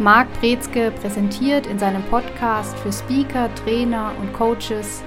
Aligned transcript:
Marc 0.00 0.26
Brezke 0.40 0.90
präsentiert 0.90 1.68
in 1.68 1.78
seinem 1.78 2.02
Podcast 2.02 2.76
für 2.80 2.92
Speaker, 2.92 3.48
Trainer 3.54 4.10
und 4.20 4.32
Coaches 4.32 5.04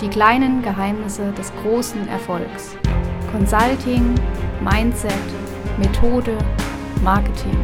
die 0.00 0.08
kleinen 0.08 0.62
Geheimnisse 0.62 1.30
des 1.32 1.52
großen 1.62 2.08
Erfolgs. 2.08 2.74
Consulting, 3.30 4.14
Mindset, 4.62 5.12
Methode, 5.78 6.38
Marketing. 7.02 7.54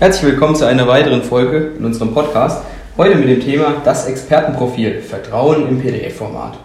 Herzlich 0.00 0.32
willkommen 0.32 0.56
zu 0.56 0.64
einer 0.64 0.88
weiteren 0.88 1.22
Folge 1.22 1.74
in 1.78 1.84
unserem 1.84 2.12
Podcast. 2.12 2.64
Heute 2.96 3.14
mit 3.14 3.28
dem 3.28 3.40
Thema 3.40 3.76
das 3.84 4.08
Expertenprofil 4.08 5.00
Vertrauen 5.00 5.68
im 5.68 5.80
PDF-Format. 5.80 6.58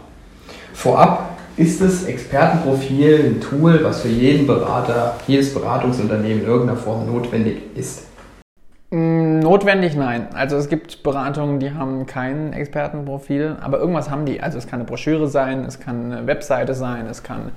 Vorab 0.73 1.32
ist 1.57 1.81
das 1.81 2.05
Expertenprofil 2.05 3.25
ein 3.25 3.41
Tool, 3.41 3.83
was 3.83 4.01
für 4.01 4.09
jeden 4.09 4.47
Berater, 4.47 5.15
jedes 5.27 5.53
Beratungsunternehmen 5.53 6.41
in 6.41 6.47
irgendeiner 6.47 6.79
Form 6.79 7.05
notwendig 7.05 7.57
ist? 7.75 8.07
Mm, 8.89 9.39
notwendig 9.39 9.95
nein. 9.95 10.27
Also 10.33 10.55
es 10.55 10.67
gibt 10.67 11.03
Beratungen, 11.03 11.59
die 11.59 11.71
haben 11.71 12.05
kein 12.05 12.53
Expertenprofil, 12.53 13.57
aber 13.61 13.79
irgendwas 13.79 14.09
haben 14.09 14.25
die. 14.25 14.41
Also 14.41 14.57
es 14.57 14.67
kann 14.67 14.79
eine 14.79 14.87
Broschüre 14.87 15.27
sein, 15.27 15.65
es 15.65 15.79
kann 15.79 16.11
eine 16.11 16.27
Webseite 16.27 16.73
sein, 16.73 17.05
es 17.07 17.23
kann. 17.23 17.51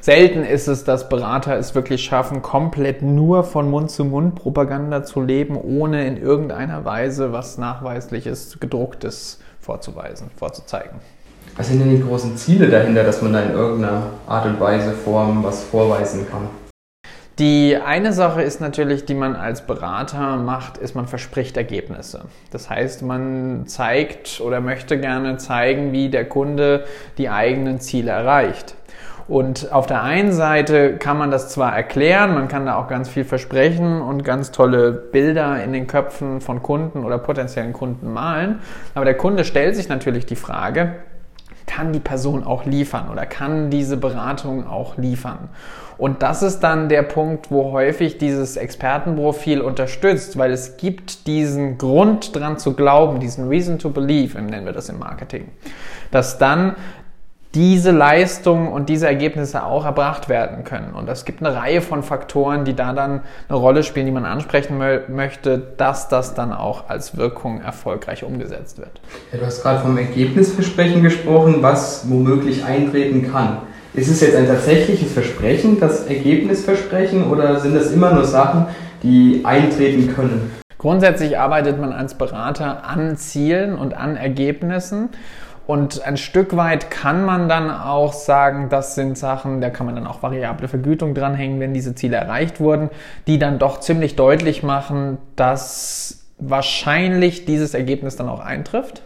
Selten 0.00 0.42
ist 0.42 0.66
es, 0.66 0.84
dass 0.84 1.08
Berater 1.08 1.56
es 1.56 1.74
wirklich 1.74 2.04
schaffen, 2.04 2.42
komplett 2.42 3.02
nur 3.02 3.44
von 3.44 3.70
Mund-zu-Mund-Propaganda 3.70 5.04
zu 5.04 5.20
leben, 5.20 5.56
ohne 5.56 6.06
in 6.06 6.16
irgendeiner 6.16 6.84
Weise 6.84 7.32
was 7.32 7.58
Nachweisliches, 7.58 8.58
Gedrucktes 8.60 9.40
vorzuweisen, 9.60 10.30
vorzuzeigen. 10.36 11.00
Was 11.56 11.68
sind 11.68 11.80
denn 11.80 11.88
die 11.88 12.02
großen 12.02 12.36
Ziele 12.36 12.68
dahinter, 12.68 13.02
dass 13.02 13.22
man 13.22 13.32
da 13.32 13.40
in 13.40 13.52
irgendeiner 13.52 14.10
Art 14.26 14.44
und 14.44 14.60
Weise, 14.60 14.92
Form 14.92 15.42
was 15.42 15.64
vorweisen 15.64 16.26
kann? 16.30 16.50
Die 17.38 17.76
eine 17.76 18.12
Sache 18.12 18.42
ist 18.42 18.60
natürlich, 18.60 19.06
die 19.06 19.14
man 19.14 19.34
als 19.36 19.66
Berater 19.66 20.36
macht, 20.36 20.76
ist, 20.76 20.94
man 20.94 21.06
verspricht 21.06 21.56
Ergebnisse. 21.56 22.26
Das 22.50 22.68
heißt, 22.68 23.02
man 23.02 23.66
zeigt 23.66 24.40
oder 24.42 24.60
möchte 24.60 25.00
gerne 25.00 25.38
zeigen, 25.38 25.92
wie 25.92 26.10
der 26.10 26.28
Kunde 26.28 26.84
die 27.16 27.30
eigenen 27.30 27.80
Ziele 27.80 28.10
erreicht. 28.10 28.74
Und 29.26 29.72
auf 29.72 29.86
der 29.86 30.02
einen 30.02 30.32
Seite 30.32 30.98
kann 30.98 31.16
man 31.18 31.30
das 31.30 31.48
zwar 31.48 31.74
erklären, 31.74 32.34
man 32.34 32.48
kann 32.48 32.66
da 32.66 32.76
auch 32.76 32.86
ganz 32.86 33.08
viel 33.08 33.24
versprechen 33.24 34.00
und 34.02 34.24
ganz 34.24 34.52
tolle 34.52 34.92
Bilder 34.92 35.62
in 35.64 35.72
den 35.72 35.86
Köpfen 35.86 36.40
von 36.40 36.62
Kunden 36.62 37.02
oder 37.02 37.18
potenziellen 37.18 37.72
Kunden 37.72 38.12
malen, 38.12 38.60
aber 38.94 39.04
der 39.04 39.16
Kunde 39.16 39.44
stellt 39.44 39.74
sich 39.74 39.88
natürlich 39.88 40.26
die 40.26 40.36
Frage, 40.36 40.96
kann 41.76 41.92
die 41.92 42.00
Person 42.00 42.42
auch 42.42 42.64
liefern 42.64 43.10
oder 43.10 43.26
kann 43.26 43.68
diese 43.68 43.98
Beratung 43.98 44.66
auch 44.66 44.96
liefern. 44.96 45.50
Und 45.98 46.22
das 46.22 46.42
ist 46.42 46.60
dann 46.60 46.88
der 46.88 47.02
Punkt, 47.02 47.50
wo 47.50 47.72
häufig 47.72 48.16
dieses 48.16 48.56
Expertenprofil 48.56 49.60
unterstützt, 49.60 50.38
weil 50.38 50.52
es 50.52 50.78
gibt 50.78 51.26
diesen 51.26 51.76
Grund 51.76 52.34
dran 52.34 52.58
zu 52.58 52.72
glauben, 52.72 53.20
diesen 53.20 53.48
Reason 53.48 53.78
to 53.78 53.90
Believe, 53.90 54.40
nennen 54.40 54.64
wir 54.64 54.72
das 54.72 54.88
im 54.88 54.98
Marketing, 54.98 55.48
dass 56.10 56.38
dann 56.38 56.76
diese 57.56 57.90
Leistungen 57.90 58.68
und 58.68 58.90
diese 58.90 59.06
Ergebnisse 59.06 59.64
auch 59.64 59.86
erbracht 59.86 60.28
werden 60.28 60.62
können. 60.62 60.92
Und 60.92 61.08
es 61.08 61.24
gibt 61.24 61.42
eine 61.42 61.56
Reihe 61.56 61.80
von 61.80 62.02
Faktoren, 62.02 62.66
die 62.66 62.76
da 62.76 62.92
dann 62.92 63.22
eine 63.48 63.58
Rolle 63.58 63.82
spielen, 63.82 64.04
die 64.04 64.12
man 64.12 64.26
ansprechen 64.26 64.78
möchte, 65.08 65.56
dass 65.78 66.08
das 66.08 66.34
dann 66.34 66.52
auch 66.52 66.90
als 66.90 67.16
Wirkung 67.16 67.62
erfolgreich 67.62 68.24
umgesetzt 68.24 68.76
wird. 68.76 69.00
Ja, 69.32 69.38
du 69.38 69.46
hast 69.46 69.62
gerade 69.62 69.80
vom 69.80 69.96
Ergebnisversprechen 69.96 71.02
gesprochen, 71.02 71.62
was 71.62 72.10
womöglich 72.10 72.62
eintreten 72.62 73.32
kann. 73.32 73.62
Ist 73.94 74.08
es 74.08 74.20
jetzt 74.20 74.36
ein 74.36 74.46
tatsächliches 74.46 75.10
Versprechen, 75.10 75.80
das 75.80 76.06
Ergebnisversprechen, 76.06 77.30
oder 77.30 77.58
sind 77.60 77.74
das 77.74 77.90
immer 77.90 78.12
nur 78.12 78.24
Sachen, 78.24 78.66
die 79.02 79.40
eintreten 79.44 80.14
können? 80.14 80.50
Grundsätzlich 80.76 81.38
arbeitet 81.38 81.80
man 81.80 81.94
als 81.94 82.18
Berater 82.18 82.84
an 82.84 83.16
Zielen 83.16 83.78
und 83.78 83.94
an 83.94 84.16
Ergebnissen. 84.16 85.08
Und 85.66 86.06
ein 86.06 86.16
Stück 86.16 86.56
weit 86.56 86.90
kann 86.90 87.24
man 87.24 87.48
dann 87.48 87.70
auch 87.70 88.12
sagen, 88.12 88.68
das 88.68 88.94
sind 88.94 89.18
Sachen, 89.18 89.60
da 89.60 89.70
kann 89.70 89.86
man 89.86 89.96
dann 89.96 90.06
auch 90.06 90.22
variable 90.22 90.68
Vergütung 90.68 91.12
dranhängen, 91.14 91.58
wenn 91.58 91.74
diese 91.74 91.94
Ziele 91.94 92.16
erreicht 92.16 92.60
wurden, 92.60 92.90
die 93.26 93.38
dann 93.38 93.58
doch 93.58 93.80
ziemlich 93.80 94.14
deutlich 94.14 94.62
machen, 94.62 95.18
dass 95.34 96.26
wahrscheinlich 96.38 97.46
dieses 97.46 97.74
Ergebnis 97.74 98.14
dann 98.16 98.28
auch 98.28 98.40
eintrifft. 98.40 99.02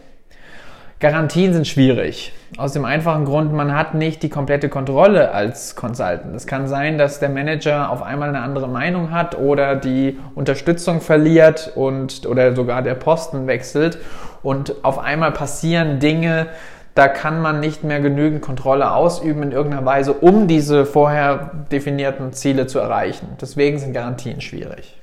Garantien 0.99 1.51
sind 1.51 1.67
schwierig. 1.67 2.31
Aus 2.57 2.73
dem 2.73 2.85
einfachen 2.85 3.25
Grund, 3.25 3.51
man 3.53 3.75
hat 3.75 3.95
nicht 3.95 4.21
die 4.21 4.29
komplette 4.29 4.69
Kontrolle 4.69 5.31
als 5.31 5.75
Consultant. 5.75 6.35
Es 6.35 6.45
kann 6.45 6.67
sein, 6.67 6.99
dass 6.99 7.19
der 7.19 7.29
Manager 7.29 7.89
auf 7.89 8.03
einmal 8.03 8.29
eine 8.29 8.41
andere 8.41 8.67
Meinung 8.67 9.09
hat 9.09 9.35
oder 9.35 9.75
die 9.75 10.19
Unterstützung 10.35 11.01
verliert 11.01 11.71
und 11.73 12.27
oder 12.27 12.55
sogar 12.55 12.83
der 12.83 12.93
Posten 12.93 13.47
wechselt 13.47 13.97
und 14.43 14.83
auf 14.83 14.99
einmal 14.99 15.31
passieren 15.31 15.99
Dinge, 15.99 16.47
da 16.95 17.07
kann 17.07 17.41
man 17.41 17.59
nicht 17.59 17.83
mehr 17.83 18.01
genügend 18.01 18.41
Kontrolle 18.41 18.91
ausüben 18.91 19.43
in 19.43 19.51
irgendeiner 19.51 19.85
Weise, 19.85 20.13
um 20.13 20.47
diese 20.47 20.85
vorher 20.85 21.51
definierten 21.71 22.33
Ziele 22.33 22.67
zu 22.67 22.79
erreichen. 22.79 23.27
Deswegen 23.39 23.79
sind 23.79 23.93
Garantien 23.93 24.41
schwierig. 24.41 24.97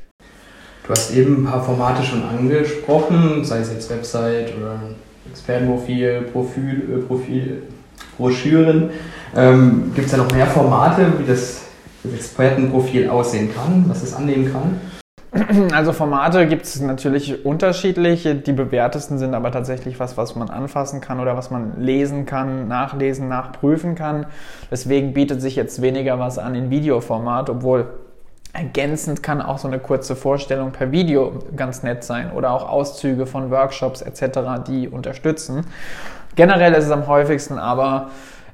Du 0.87 0.91
hast 0.91 1.15
eben 1.15 1.43
ein 1.43 1.45
paar 1.45 1.63
Formate 1.63 2.03
schon 2.03 2.23
angesprochen, 2.23 3.45
sei 3.45 3.59
es 3.59 3.73
jetzt 3.73 3.91
Website 3.91 4.55
oder 4.57 4.81
Expertenprofil, 5.31 6.23
Profil, 6.33 6.89
äh, 6.95 7.07
Profil, 7.07 7.63
Broschüren. 8.17 8.91
Ähm, 9.37 9.93
Gibt 9.95 10.07
es 10.07 10.13
da 10.13 10.19
noch 10.19 10.33
mehr 10.33 10.47
Formate, 10.47 11.13
wie 11.19 11.27
das, 11.27 11.63
das 12.03 12.15
Expertenprofil 12.15 13.09
aussehen 13.11 13.51
kann, 13.55 13.85
was 13.87 14.03
es 14.03 14.15
annehmen 14.15 14.51
kann? 14.51 14.81
Also 15.73 15.93
Formate 15.93 16.47
gibt 16.47 16.65
es 16.65 16.81
natürlich 16.81 17.45
unterschiedliche. 17.45 18.35
Die 18.35 18.53
bewährtesten 18.53 19.19
sind 19.19 19.35
aber 19.35 19.51
tatsächlich 19.53 20.01
was, 20.01 20.17
was 20.17 20.37
man 20.37 20.51
anfassen 20.51 21.01
kann 21.01 21.21
oder 21.21 21.37
was 21.37 21.51
man 21.51 21.81
lesen 21.81 22.27
kann, 22.27 22.69
nachlesen, 22.69 23.29
nachprüfen 23.29 23.95
kann. 23.95 24.27
Deswegen 24.71 25.13
bietet 25.13 25.43
sich 25.43 25.57
jetzt 25.57 25.83
weniger 25.83 26.19
was 26.19 26.39
an 26.39 26.55
in 26.55 26.71
Videoformat, 26.71 27.51
obwohl 27.51 27.89
Ergänzend 28.55 29.23
kann 29.23 29.43
auch 29.43 29.59
so 29.59 29.69
eine 29.69 29.79
kurze 29.79 30.17
Vorstellung 30.17 30.73
per 30.73 30.91
Video 30.91 31.39
ganz 31.55 31.83
nett 31.83 32.03
sein 32.03 32.33
oder 32.33 32.51
auch 32.51 32.67
Auszüge 32.67 33.27
von 33.27 33.51
Workshops 33.51 34.01
etc., 34.01 34.41
die 34.67 34.89
unterstützen. 34.89 35.67
Generell 36.35 36.73
ist 36.73 36.87
es 36.87 36.91
am 36.91 37.07
häufigsten 37.07 37.59
aber 37.59 38.09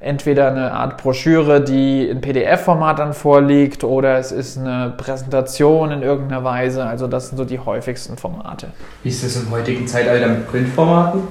entweder 0.05 0.49
eine 0.49 0.73
Art 0.73 0.99
Broschüre, 0.99 1.63
die 1.63 2.07
in 2.07 2.21
PDF-Format 2.21 2.99
dann 2.99 3.15
vorliegt, 3.15 3.85
oder 3.85 4.19
es 4.19 4.33
ist 4.33 4.59
eine 4.59 4.93
Präsentation 4.97 5.91
in 5.91 6.03
irgendeiner 6.03 6.45
Weise. 6.45 6.85
Also 6.85 7.07
das 7.07 7.29
sind 7.29 7.39
so 7.39 7.45
die 7.45 7.59
häufigsten 7.59 8.19
Formate. 8.19 8.69
Wie 9.03 9.09
ist 9.09 9.25
es 9.25 9.43
im 9.43 9.51
heutigen 9.51 9.87
Zeitalter 9.87 10.29
mit 10.29 10.47
Printformaten? 10.47 11.23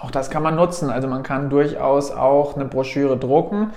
Auch 0.00 0.10
das 0.10 0.30
kann 0.30 0.42
man 0.42 0.56
nutzen. 0.56 0.90
Also 0.90 1.06
man 1.06 1.22
kann 1.22 1.50
durchaus 1.50 2.10
auch 2.10 2.56
eine 2.56 2.64
Broschüre 2.64 3.16
drucken 3.16 3.70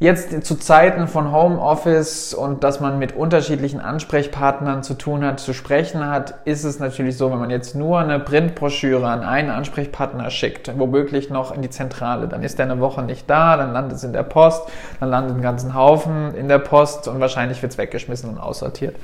Jetzt 0.00 0.44
zu 0.44 0.54
Zeiten 0.54 1.08
von 1.08 1.32
Homeoffice 1.32 2.32
und 2.32 2.62
dass 2.62 2.78
man 2.78 3.00
mit 3.00 3.16
unterschiedlichen 3.16 3.80
Ansprechpartnern 3.80 4.84
zu 4.84 4.94
tun 4.94 5.24
hat, 5.24 5.40
zu 5.40 5.52
sprechen 5.52 6.06
hat, 6.06 6.34
ist 6.44 6.62
es 6.62 6.78
natürlich 6.78 7.16
so, 7.16 7.32
wenn 7.32 7.40
man 7.40 7.50
jetzt 7.50 7.74
nur 7.74 7.98
eine 7.98 8.20
Printbroschüre 8.20 9.08
an 9.08 9.24
einen 9.24 9.50
Ansprechpartner 9.50 10.30
schickt, 10.30 10.70
womöglich 10.78 11.30
noch 11.30 11.52
in 11.52 11.62
die 11.62 11.70
Zentrale, 11.70 12.28
dann 12.28 12.44
ist 12.44 12.60
er 12.60 12.66
eine 12.66 12.78
Woche 12.78 13.02
nicht 13.02 13.28
da, 13.28 13.56
dann 13.56 13.72
landet 13.72 13.96
es 13.96 14.04
in 14.04 14.12
der 14.12 14.22
Post, 14.22 14.68
dann 15.00 15.10
landet 15.10 15.34
ein 15.34 15.42
ganzen 15.42 15.74
Haufen 15.74 16.32
in 16.36 16.46
der 16.46 16.60
Post 16.60 17.08
und 17.08 17.18
wahrscheinlich 17.18 17.60
wird 17.60 17.72
es 17.72 17.78
weggeschmissen 17.78 18.30
und 18.30 18.38
aussortiert. 18.38 18.94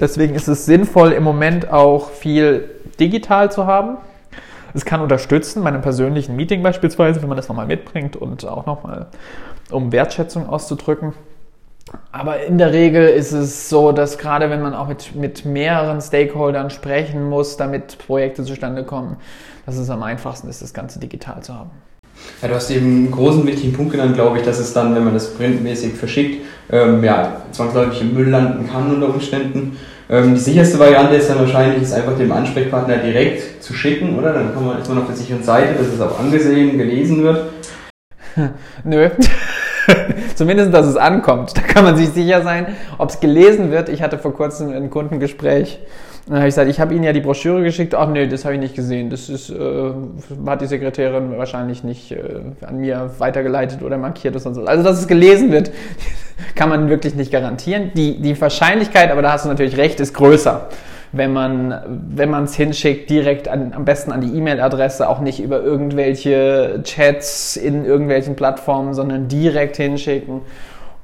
Deswegen 0.00 0.34
ist 0.34 0.48
es 0.48 0.66
sinnvoll, 0.66 1.12
im 1.12 1.22
Moment 1.22 1.70
auch 1.72 2.10
viel 2.10 2.68
digital 2.98 3.52
zu 3.52 3.68
haben. 3.68 3.98
Es 4.74 4.84
kann 4.84 5.00
unterstützen 5.00 5.62
bei 5.62 5.68
einem 5.68 5.82
persönlichen 5.82 6.34
Meeting 6.34 6.64
beispielsweise, 6.64 7.22
wenn 7.22 7.28
man 7.28 7.36
das 7.36 7.48
nochmal 7.48 7.66
mitbringt 7.66 8.16
und 8.16 8.44
auch 8.44 8.66
nochmal 8.66 9.06
um 9.72 9.92
Wertschätzung 9.92 10.48
auszudrücken. 10.48 11.14
Aber 12.12 12.44
in 12.44 12.58
der 12.58 12.72
Regel 12.72 13.08
ist 13.08 13.32
es 13.32 13.68
so, 13.68 13.92
dass 13.92 14.18
gerade 14.18 14.50
wenn 14.50 14.62
man 14.62 14.74
auch 14.74 14.88
mit, 14.88 15.14
mit 15.14 15.44
mehreren 15.44 16.00
Stakeholdern 16.00 16.70
sprechen 16.70 17.28
muss, 17.28 17.56
damit 17.56 17.98
Projekte 17.98 18.44
zustande 18.44 18.84
kommen, 18.84 19.16
dass 19.66 19.76
es 19.76 19.90
am 19.90 20.02
einfachsten 20.02 20.48
ist, 20.48 20.62
das 20.62 20.72
Ganze 20.72 21.00
digital 21.00 21.42
zu 21.42 21.54
haben. 21.54 21.70
Ja, 22.42 22.48
du 22.48 22.54
hast 22.54 22.70
eben 22.70 22.86
einen 22.86 23.10
großen 23.10 23.46
wichtigen 23.46 23.72
Punkt 23.72 23.92
genannt, 23.92 24.14
glaube 24.14 24.38
ich, 24.38 24.44
dass 24.44 24.58
es 24.58 24.72
dann, 24.72 24.94
wenn 24.94 25.04
man 25.04 25.14
das 25.14 25.34
printmäßig 25.34 25.94
verschickt, 25.94 26.44
ähm, 26.70 27.02
ja, 27.02 27.42
zwangsläufig 27.52 28.02
im 28.02 28.14
Müll 28.14 28.28
landen 28.28 28.68
kann 28.68 28.94
unter 28.94 29.08
Umständen. 29.08 29.76
Ähm, 30.08 30.34
die 30.34 30.40
sicherste 30.40 30.78
Variante 30.78 31.14
ist 31.14 31.30
dann 31.30 31.38
wahrscheinlich, 31.38 31.82
es 31.82 31.92
einfach 31.92 32.16
dem 32.16 32.32
Ansprechpartner 32.32 32.98
direkt 32.98 33.62
zu 33.62 33.72
schicken, 33.74 34.18
oder? 34.18 34.32
Dann 34.32 34.52
kann 34.52 34.66
man, 34.66 34.80
ist 34.80 34.88
man 34.88 34.98
auf 34.98 35.06
der 35.06 35.16
sicheren 35.16 35.42
Seite, 35.42 35.74
dass 35.74 35.86
es 35.86 36.00
auch 36.00 36.18
angesehen, 36.18 36.76
gelesen 36.76 37.22
wird. 37.22 37.50
Nö. 38.84 39.08
Zumindest, 40.34 40.72
dass 40.72 40.86
es 40.86 40.96
ankommt. 40.96 41.56
Da 41.56 41.62
kann 41.62 41.84
man 41.84 41.96
sich 41.96 42.10
sicher 42.10 42.42
sein, 42.42 42.66
ob 42.98 43.10
es 43.10 43.20
gelesen 43.20 43.70
wird. 43.70 43.88
Ich 43.88 44.02
hatte 44.02 44.18
vor 44.18 44.34
kurzem 44.34 44.72
ein 44.72 44.90
Kundengespräch 44.90 45.80
dann 46.30 46.38
habe 46.38 46.48
ich 46.48 46.54
gesagt, 46.54 46.70
ich 46.70 46.78
habe 46.78 46.94
Ihnen 46.94 47.02
ja 47.02 47.12
die 47.12 47.20
Broschüre 47.20 47.62
geschickt. 47.62 47.92
Ach 47.92 48.08
nee, 48.08 48.28
das 48.28 48.44
habe 48.44 48.54
ich 48.54 48.60
nicht 48.60 48.76
gesehen. 48.76 49.10
Das 49.10 49.28
ist, 49.28 49.50
äh, 49.50 49.90
hat 50.46 50.60
die 50.60 50.66
Sekretärin 50.66 51.36
wahrscheinlich 51.36 51.82
nicht 51.82 52.12
äh, 52.12 52.20
an 52.64 52.78
mir 52.78 53.10
weitergeleitet 53.18 53.82
oder 53.82 53.98
markiert 53.98 54.36
oder 54.36 54.44
was. 54.44 54.58
Also, 54.58 54.84
dass 54.84 55.00
es 55.00 55.08
gelesen 55.08 55.50
wird, 55.50 55.72
kann 56.54 56.68
man 56.68 56.88
wirklich 56.88 57.16
nicht 57.16 57.32
garantieren. 57.32 57.90
Die, 57.94 58.20
die 58.20 58.40
Wahrscheinlichkeit, 58.40 59.10
aber 59.10 59.22
da 59.22 59.32
hast 59.32 59.44
du 59.44 59.48
natürlich 59.48 59.76
recht, 59.76 59.98
ist 59.98 60.14
größer 60.14 60.68
wenn 61.12 61.32
man 61.32 62.44
es 62.44 62.54
hinschickt, 62.54 63.10
direkt 63.10 63.48
an, 63.48 63.72
am 63.74 63.84
besten 63.84 64.12
an 64.12 64.20
die 64.20 64.36
E-Mail-Adresse, 64.36 65.08
auch 65.08 65.20
nicht 65.20 65.40
über 65.40 65.60
irgendwelche 65.60 66.80
Chats 66.84 67.56
in 67.56 67.84
irgendwelchen 67.84 68.36
Plattformen, 68.36 68.94
sondern 68.94 69.28
direkt 69.28 69.76
hinschicken 69.76 70.42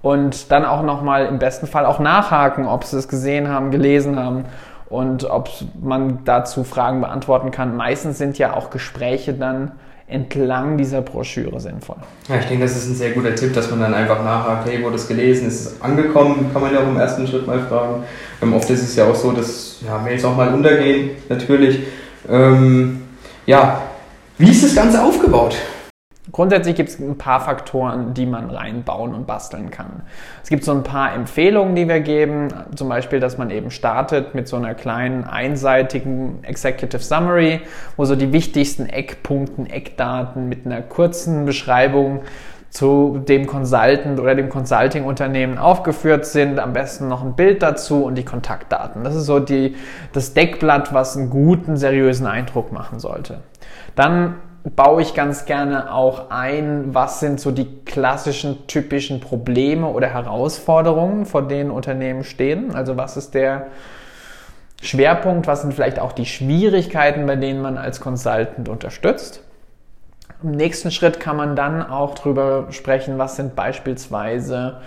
und 0.02 0.52
dann 0.52 0.64
auch 0.64 0.82
nochmal 0.82 1.26
im 1.26 1.38
besten 1.40 1.66
Fall 1.66 1.84
auch 1.84 1.98
nachhaken, 1.98 2.66
ob 2.66 2.84
sie 2.84 2.96
es 2.96 3.08
gesehen 3.08 3.48
haben, 3.48 3.72
gelesen 3.72 4.16
haben 4.16 4.44
und 4.88 5.28
ob 5.28 5.50
man 5.82 6.20
dazu 6.24 6.62
Fragen 6.62 7.00
beantworten 7.00 7.50
kann. 7.50 7.76
Meistens 7.76 8.18
sind 8.18 8.38
ja 8.38 8.54
auch 8.54 8.70
Gespräche 8.70 9.34
dann 9.34 9.72
entlang 10.08 10.78
dieser 10.78 11.02
Broschüre 11.02 11.60
sinnvoll. 11.60 11.96
Ja, 12.28 12.36
ich 12.36 12.46
denke, 12.46 12.64
das 12.64 12.76
ist 12.76 12.88
ein 12.88 12.94
sehr 12.94 13.10
guter 13.10 13.34
Tipp, 13.34 13.52
dass 13.54 13.70
man 13.70 13.80
dann 13.80 13.94
einfach 13.94 14.22
nachhakt, 14.22 14.68
hey, 14.68 14.82
wurde 14.82 14.96
es 14.96 15.08
gelesen, 15.08 15.48
ist 15.48 15.66
es 15.66 15.82
angekommen, 15.82 16.50
kann 16.52 16.62
man 16.62 16.72
ja 16.72 16.80
auch 16.80 16.88
im 16.88 16.96
ersten 16.96 17.26
Schritt 17.26 17.46
mal 17.46 17.60
fragen. 17.60 18.04
Ähm, 18.40 18.54
oft 18.54 18.70
ist 18.70 18.82
es 18.82 18.94
ja 18.94 19.06
auch 19.06 19.14
so, 19.14 19.32
dass 19.32 19.78
ja, 19.84 19.98
Mails 19.98 20.24
auch 20.24 20.36
mal 20.36 20.54
untergehen, 20.54 21.10
natürlich. 21.28 21.80
Ähm, 22.28 23.02
ja, 23.46 23.82
wie 24.38 24.50
ist 24.50 24.64
das 24.64 24.74
Ganze 24.74 25.02
aufgebaut? 25.02 25.56
Grundsätzlich 26.32 26.74
gibt 26.74 26.88
es 26.88 26.98
ein 26.98 27.18
paar 27.18 27.40
Faktoren, 27.40 28.12
die 28.12 28.26
man 28.26 28.50
reinbauen 28.50 29.14
und 29.14 29.26
basteln 29.26 29.70
kann. 29.70 30.02
Es 30.42 30.48
gibt 30.48 30.64
so 30.64 30.72
ein 30.72 30.82
paar 30.82 31.14
Empfehlungen, 31.14 31.76
die 31.76 31.88
wir 31.88 32.00
geben, 32.00 32.48
zum 32.74 32.88
Beispiel, 32.88 33.20
dass 33.20 33.38
man 33.38 33.50
eben 33.50 33.70
startet 33.70 34.34
mit 34.34 34.48
so 34.48 34.56
einer 34.56 34.74
kleinen 34.74 35.24
einseitigen 35.24 36.42
Executive 36.42 37.02
Summary, 37.02 37.60
wo 37.96 38.04
so 38.04 38.16
die 38.16 38.32
wichtigsten 38.32 38.86
Eckpunkten, 38.86 39.66
Eckdaten 39.66 40.48
mit 40.48 40.66
einer 40.66 40.82
kurzen 40.82 41.46
Beschreibung 41.46 42.22
zu 42.70 43.22
dem 43.26 43.46
Consultant 43.46 44.20
oder 44.20 44.34
dem 44.34 44.48
Consulting-Unternehmen 44.50 45.56
aufgeführt 45.56 46.26
sind. 46.26 46.58
Am 46.58 46.72
besten 46.72 47.08
noch 47.08 47.22
ein 47.22 47.34
Bild 47.34 47.62
dazu 47.62 48.04
und 48.04 48.16
die 48.16 48.24
Kontaktdaten. 48.24 49.04
Das 49.04 49.14
ist 49.14 49.26
so 49.26 49.38
die, 49.38 49.76
das 50.12 50.34
Deckblatt, 50.34 50.92
was 50.92 51.16
einen 51.16 51.30
guten, 51.30 51.76
seriösen 51.76 52.26
Eindruck 52.26 52.72
machen 52.72 52.98
sollte. 52.98 53.38
Dann 53.94 54.34
baue 54.74 55.02
ich 55.02 55.14
ganz 55.14 55.44
gerne 55.44 55.92
auch 55.92 56.30
ein, 56.30 56.94
was 56.94 57.20
sind 57.20 57.40
so 57.40 57.52
die 57.52 57.84
klassischen 57.84 58.66
typischen 58.66 59.20
Probleme 59.20 59.86
oder 59.86 60.08
Herausforderungen, 60.08 61.24
vor 61.24 61.46
denen 61.46 61.70
Unternehmen 61.70 62.24
stehen. 62.24 62.74
Also 62.74 62.96
was 62.96 63.16
ist 63.16 63.34
der 63.34 63.68
Schwerpunkt, 64.82 65.46
was 65.46 65.62
sind 65.62 65.72
vielleicht 65.72 66.00
auch 66.00 66.12
die 66.12 66.26
Schwierigkeiten, 66.26 67.26
bei 67.26 67.36
denen 67.36 67.62
man 67.62 67.78
als 67.78 68.00
Consultant 68.00 68.68
unterstützt. 68.68 69.42
Im 70.42 70.50
nächsten 70.50 70.90
Schritt 70.90 71.20
kann 71.20 71.36
man 71.36 71.56
dann 71.56 71.82
auch 71.88 72.14
darüber 72.14 72.66
sprechen, 72.70 73.18
was 73.18 73.36
sind 73.36 73.54
beispielsweise 73.54 74.78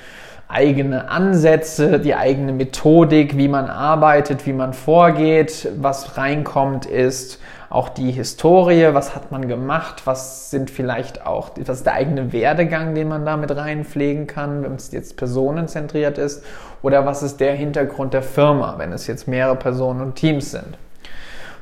eigene 0.50 1.10
Ansätze, 1.10 2.00
die 2.00 2.16
eigene 2.16 2.52
Methodik, 2.52 3.38
wie 3.38 3.48
man 3.48 3.70
arbeitet, 3.70 4.48
wie 4.48 4.54
man 4.54 4.74
vorgeht, 4.74 5.70
was 5.78 6.18
reinkommt, 6.18 6.88
ist 6.88 7.40
auch 7.70 7.88
die 7.88 8.12
Historie, 8.12 8.90
was 8.94 9.16
hat 9.16 9.32
man 9.32 9.48
gemacht, 9.48 10.02
was 10.06 10.50
sind 10.50 10.72
vielleicht 10.72 11.28
auch, 11.28 11.52
was 11.66 11.78
ist 11.78 11.86
der 11.86 11.94
eigene 11.94 12.34
Werdegang, 12.34 12.96
den 12.96 13.10
man 13.10 13.28
da 13.28 13.38
mit 13.38 13.56
reinpflegen 13.56 14.26
kann, 14.26 14.64
wenn 14.64 14.74
es 14.74 14.92
jetzt 14.92 15.18
personenzentriert 15.18 16.18
ist, 16.18 16.44
oder 16.82 17.06
was 17.06 17.22
ist 17.22 17.40
der 17.40 17.54
Hintergrund 17.54 18.16
der 18.16 18.24
Firma, 18.24 18.74
wenn 18.78 18.92
es 18.92 19.06
jetzt 19.06 19.28
mehrere 19.28 19.56
Personen 19.56 20.02
und 20.02 20.16
Teams 20.16 20.50
sind. 20.50 20.80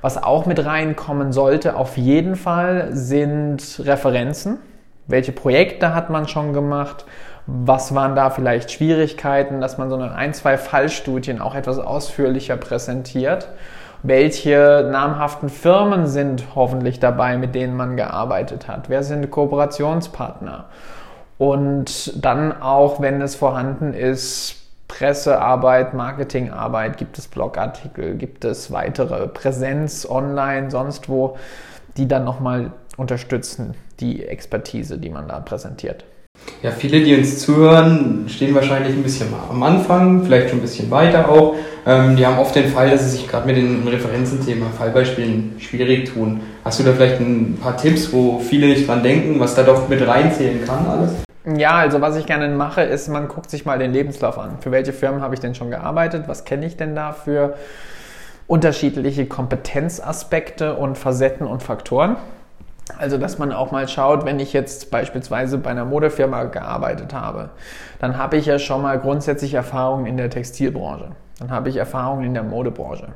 Was 0.02 0.22
auch 0.24 0.46
mit 0.46 0.64
reinkommen 0.64 1.34
sollte, 1.34 1.76
auf 1.76 1.98
jeden 1.98 2.38
Fall, 2.38 2.88
sind 2.92 3.82
Referenzen. 3.84 4.60
Welche 5.08 5.32
Projekte 5.32 5.96
hat 5.96 6.10
man 6.10 6.28
schon 6.28 6.54
gemacht? 6.54 7.06
Was 7.46 7.96
waren 7.96 8.16
da 8.16 8.30
vielleicht 8.30 8.72
Schwierigkeiten, 8.72 9.62
dass 9.62 9.78
man 9.78 9.90
so 9.90 9.96
eine 9.96 10.14
ein, 10.14 10.34
zwei 10.34 10.58
Fallstudien 10.58 11.42
auch 11.42 11.56
etwas 11.56 11.80
ausführlicher 11.80 12.58
präsentiert? 12.58 13.48
welche 14.04 14.88
namhaften 14.92 15.50
Firmen 15.50 16.08
sind 16.08 16.56
hoffentlich 16.56 17.00
dabei, 17.00 17.38
mit 17.38 17.56
denen 17.56 17.76
man 17.76 17.98
gearbeitet 17.98 18.68
hat, 18.68 18.90
wer 18.90 19.04
sind 19.04 19.30
Kooperationspartner 19.32 20.66
und 21.38 22.24
dann 22.24 22.62
auch, 22.62 23.02
wenn 23.02 23.22
es 23.22 23.36
vorhanden 23.36 23.94
ist, 23.94 24.56
Pressearbeit, 24.88 25.94
Marketingarbeit, 25.94 26.98
gibt 26.98 27.18
es 27.18 27.28
Blogartikel, 27.28 28.16
gibt 28.16 28.46
es 28.46 28.72
weitere 28.72 29.28
Präsenz 29.28 30.08
online, 30.10 30.72
sonst 30.72 31.10
wo, 31.10 31.38
die 31.98 32.08
dann 32.08 32.24
nochmal 32.24 32.72
unterstützen, 32.98 33.76
die 34.00 34.26
Expertise, 34.26 34.98
die 34.98 35.10
man 35.10 35.28
da 35.28 35.40
präsentiert. 35.40 36.04
Ja, 36.62 36.72
viele, 36.72 37.04
die 37.04 37.16
uns 37.16 37.40
zuhören, 37.40 38.26
stehen 38.28 38.54
wahrscheinlich 38.56 38.94
ein 38.94 39.04
bisschen 39.04 39.28
am 39.50 39.62
Anfang, 39.64 40.24
vielleicht 40.24 40.50
schon 40.50 40.60
ein 40.60 40.62
bisschen 40.62 40.90
weiter 40.90 41.30
auch. 41.30 41.56
Ähm, 41.86 42.16
die 42.16 42.26
haben 42.26 42.38
oft 42.40 42.56
den 42.56 42.68
Fall, 42.70 42.90
dass 42.90 43.04
sie 43.04 43.18
sich 43.18 43.28
gerade 43.28 43.48
mit 43.48 43.58
den 43.58 43.88
Referenzenthema, 43.88 44.68
Fallbeispielen 44.78 45.56
schwierig 45.60 46.12
tun. 46.14 46.42
Hast 46.66 46.80
du 46.80 46.84
da 46.84 46.94
vielleicht 46.94 47.20
ein 47.20 47.58
paar 47.62 47.78
Tipps, 47.78 48.12
wo 48.12 48.40
viele 48.40 48.68
nicht 48.68 48.88
dran 48.88 49.04
denken, 49.04 49.40
was 49.40 49.56
da 49.56 49.64
doch 49.64 49.88
mit 49.88 50.06
reinzählen 50.06 50.66
kann 50.66 50.86
alles? 50.88 51.12
Ja, 51.56 51.76
also 51.76 52.02
was 52.02 52.18
ich 52.18 52.26
gerne 52.26 52.50
mache, 52.50 52.82
ist, 52.82 53.08
man 53.08 53.28
guckt 53.30 53.50
sich 53.50 53.66
mal 53.66 53.80
den 53.80 53.94
Lebenslauf 53.94 54.38
an. 54.38 54.58
Für 54.60 54.72
welche 54.72 54.92
Firmen 54.92 55.22
habe 55.22 55.34
ich 55.34 55.40
denn 55.40 55.56
schon 55.56 55.70
gearbeitet? 55.70 56.24
Was 56.28 56.44
kenne 56.44 56.66
ich 56.66 56.76
denn 56.76 56.94
da 56.96 57.14
für 57.14 57.56
unterschiedliche 58.48 59.28
Kompetenzaspekte 59.28 60.76
und 60.76 60.98
Facetten 60.98 61.48
und 61.48 61.64
Faktoren? 61.64 62.18
Also, 62.98 63.18
dass 63.18 63.38
man 63.38 63.52
auch 63.52 63.72
mal 63.72 63.88
schaut, 63.88 64.26
wenn 64.26 64.40
ich 64.40 64.54
jetzt 64.54 64.92
beispielsweise 64.92 65.58
bei 65.58 65.72
einer 65.72 65.86
Modefirma 65.86 66.46
gearbeitet 66.46 67.14
habe, 67.14 67.50
dann 68.00 68.18
habe 68.18 68.38
ich 68.38 68.46
ja 68.46 68.60
schon 68.60 68.82
mal 68.82 69.00
grundsätzlich 69.00 69.54
Erfahrungen 69.54 70.06
in 70.06 70.18
der 70.18 70.30
Textilbranche. 70.30 71.10
Dann 71.40 71.52
habe 71.52 71.70
ich 71.70 71.78
Erfahrungen 71.78 72.24
in 72.24 72.34
der 72.34 72.44
Modebranche. 72.44 73.10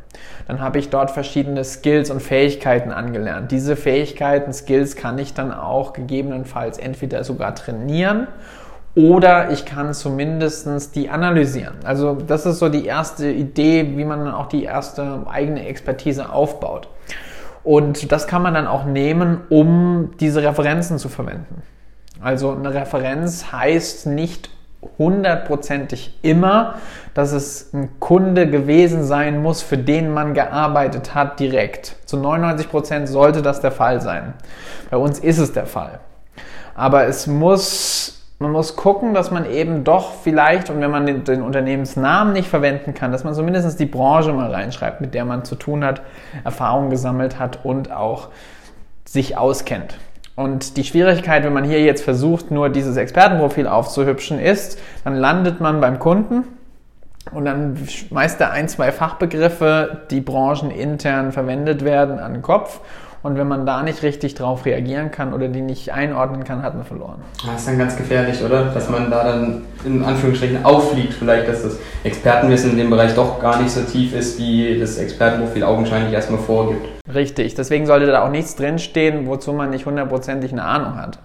Dann 0.47 0.59
habe 0.59 0.77
ich 0.77 0.89
dort 0.89 1.09
verschiedene 1.09 1.63
Skills 1.63 2.12
und 2.12 2.21
Fähigkeiten 2.21 2.91
angelernt. 2.91 3.51
Diese 3.51 3.75
Fähigkeiten, 3.75 4.53
Skills 4.53 4.95
kann 4.95 5.18
ich 5.18 5.33
dann 5.33 5.51
auch 5.51 5.94
gegebenenfalls 5.94 6.77
entweder 6.77 7.24
sogar 7.24 7.56
trainieren 7.56 8.27
oder 8.94 9.51
ich 9.51 9.65
kann 9.65 9.94
zumindest 9.94 10.95
die 10.95 11.09
analysieren. 11.09 11.75
Also 11.83 12.13
das 12.15 12.45
ist 12.45 12.59
so 12.59 12.69
die 12.69 12.85
erste 12.85 13.27
Idee, 13.31 13.97
wie 13.97 14.03
man 14.03 14.25
dann 14.25 14.33
auch 14.33 14.47
die 14.47 14.65
erste 14.65 15.25
eigene 15.29 15.65
Expertise 15.65 16.29
aufbaut. 16.29 16.89
Und 17.63 18.12
das 18.12 18.28
kann 18.28 18.42
man 18.42 18.54
dann 18.54 18.68
auch 18.68 18.86
nehmen, 18.86 19.42
um 19.50 20.12
diese 20.19 20.44
Referenzen 20.44 20.98
zu 20.98 21.10
verwenden. 21.10 21.62
Also 22.19 22.52
eine 22.52 22.74
Referenz 22.74 23.51
heißt 23.51 24.08
nicht 24.08 24.50
hundertprozentig 24.98 26.18
immer, 26.22 26.75
dass 27.13 27.32
es 27.34 27.74
ein 27.74 28.00
Kunde 28.00 28.50
gewesen 28.50 29.03
sein 29.03 29.41
muss, 29.41 29.62
für 29.62 29.77
den 29.77 30.12
man 30.12 30.34
gearbeitet 30.34 31.13
hat 31.13 31.39
direkt. 31.39 31.98
Zu 32.06 32.18
99 32.18 32.70
Prozent 32.70 33.10
sollte 33.10 33.41
das 33.41 33.62
der 33.62 33.72
Fall 33.72 34.01
sein. 34.01 34.34
Bei 34.89 34.98
uns 34.98 35.20
ist 35.20 35.38
es 35.38 35.53
der 35.53 35.65
Fall. 35.65 36.00
Aber 36.74 37.06
es 37.06 37.27
muss 37.27 38.21
man 38.41 38.51
muss 38.51 38.75
gucken, 38.75 39.13
dass 39.13 39.29
man 39.31 39.50
eben 39.50 39.83
doch 39.83 40.13
vielleicht, 40.24 40.69
und 40.69 40.81
wenn 40.81 40.91
man 40.91 41.05
den, 41.05 41.24
den, 41.24 41.41
Unternehmensnamen 41.41 42.33
nicht 42.33 42.50
verwenden 42.50 42.93
kann, 42.93 43.12
dass 43.12 43.24
man 43.24 43.33
zumindest 43.33 43.79
die 43.79 43.86
Branche 43.86 44.33
mal 44.33 44.51
reinschreibt, 44.51 45.00
mit 45.00 45.13
der 45.13 45.25
man 45.25 45.45
zu 45.45 45.55
tun 45.55 45.86
hat, 45.86 46.01
Erfahrung 46.43 46.89
gesammelt 46.89 47.39
hat 47.39 47.63
und 47.63 47.91
auch 47.91 48.29
sich 49.05 49.38
auskennt. 49.38 49.98
Und 50.36 50.77
die 50.77 50.83
Schwierigkeit, 50.83 51.43
wenn 51.43 51.53
man 51.53 51.65
hier 51.65 51.81
jetzt 51.81 52.03
versucht, 52.03 52.51
nur 52.51 52.69
dieses 52.69 52.98
Expertenprofil 52.98 53.67
aufzuhübschen, 53.67 54.39
ist, 54.39 54.79
dann 55.03 55.15
landet 55.15 55.62
man 55.62 55.79
beim 55.79 56.00
Kunden 56.00 56.45
und 57.31 57.45
dann 57.45 57.77
schmeißt 57.88 58.41
er 58.41 58.51
ein, 58.51 58.67
zwei 58.67 58.91
Fachbegriffe, 58.91 60.01
die 60.10 60.21
branchenintern 60.21 61.31
verwendet 61.31 61.86
werden, 61.86 62.17
an 62.19 62.33
den 62.33 62.41
Kopf 62.41 62.79
und 63.24 63.38
wenn 63.38 63.48
man 63.48 63.66
da 63.66 63.84
nicht 63.84 64.04
richtig 64.04 64.36
drauf 64.36 64.66
reagieren 64.66 65.12
kann 65.12 65.34
oder 65.34 65.48
die 65.48 65.62
nicht 65.62 65.92
einordnen 65.92 66.44
kann, 66.44 66.63
hat 66.63 66.75
man 66.75 66.84
verloren. 66.84 67.22
Das 67.46 67.62
ist 67.62 67.68
dann 67.68 67.78
ganz 67.78 67.96
gefährlich, 67.96 68.44
oder? 68.44 68.66
Dass 68.66 68.90
man 68.90 69.12
da 69.12 69.24
dann 69.24 69.62
in 69.86 70.04
Anführungsstrichen 70.04 70.66
auffliegt, 70.66 71.13
vielleicht, 71.13 71.48
dass 71.48 71.63
das 71.63 71.78
Expertenwissen 72.04 72.72
in 72.72 72.78
dem 72.78 72.90
Bereich 72.90 73.13
doch 73.16 73.40
gar 73.40 73.62
nicht 73.62 73.72
so 73.72 73.82
tief 73.82 74.16
ist, 74.16 74.40
wie 74.40 74.80
das 74.80 74.98
Expertenprofil 74.98 75.63
augenscheinlich 75.63 76.13
erstmal 76.13 76.40
vorgibt. 76.40 76.88
Richtig, 77.13 77.56
deswegen 77.56 77.86
sollte 77.86 78.08
da 78.08 78.25
auch 78.25 78.32
nichts 78.32 78.56
drinstehen, 78.56 79.28
wozu 79.28 79.54
man 79.54 79.70
nicht 79.70 79.86
hundertprozentig 79.86 80.51
eine 80.51 80.63
Ahnung 80.63 80.96
hat. 80.96 81.20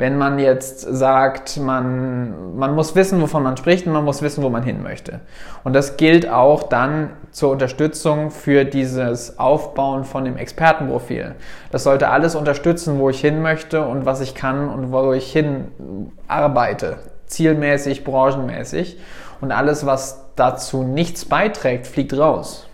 Wenn 0.00 0.16
man 0.16 0.38
jetzt 0.38 0.80
sagt, 0.80 1.58
man, 1.58 2.56
man 2.56 2.74
muss 2.74 2.94
wissen, 2.94 3.20
wovon 3.20 3.42
man 3.42 3.58
spricht 3.58 3.86
und 3.86 3.92
man 3.92 4.02
muss 4.02 4.22
wissen, 4.22 4.42
wo 4.42 4.48
man 4.48 4.62
hin 4.62 4.82
möchte. 4.82 5.20
Und 5.62 5.74
das 5.74 5.98
gilt 5.98 6.26
auch 6.26 6.62
dann 6.62 7.10
zur 7.32 7.50
Unterstützung 7.50 8.30
für 8.30 8.64
dieses 8.64 9.38
Aufbauen 9.38 10.04
von 10.04 10.24
dem 10.24 10.38
Expertenprofil. 10.38 11.34
Das 11.70 11.84
sollte 11.84 12.08
alles 12.08 12.34
unterstützen, 12.34 12.98
wo 12.98 13.10
ich 13.10 13.20
hin 13.20 13.42
möchte 13.42 13.84
und 13.84 14.06
was 14.06 14.22
ich 14.22 14.34
kann 14.34 14.70
und 14.70 14.90
wo 14.90 15.12
ich 15.12 15.30
hin 15.30 15.66
arbeite. 16.28 16.96
Zielmäßig, 17.26 18.02
branchenmäßig. 18.02 18.98
Und 19.42 19.52
alles, 19.52 19.84
was 19.84 20.24
dazu 20.34 20.82
nichts 20.82 21.26
beiträgt, 21.26 21.86
fliegt 21.86 22.16
raus. 22.16 22.69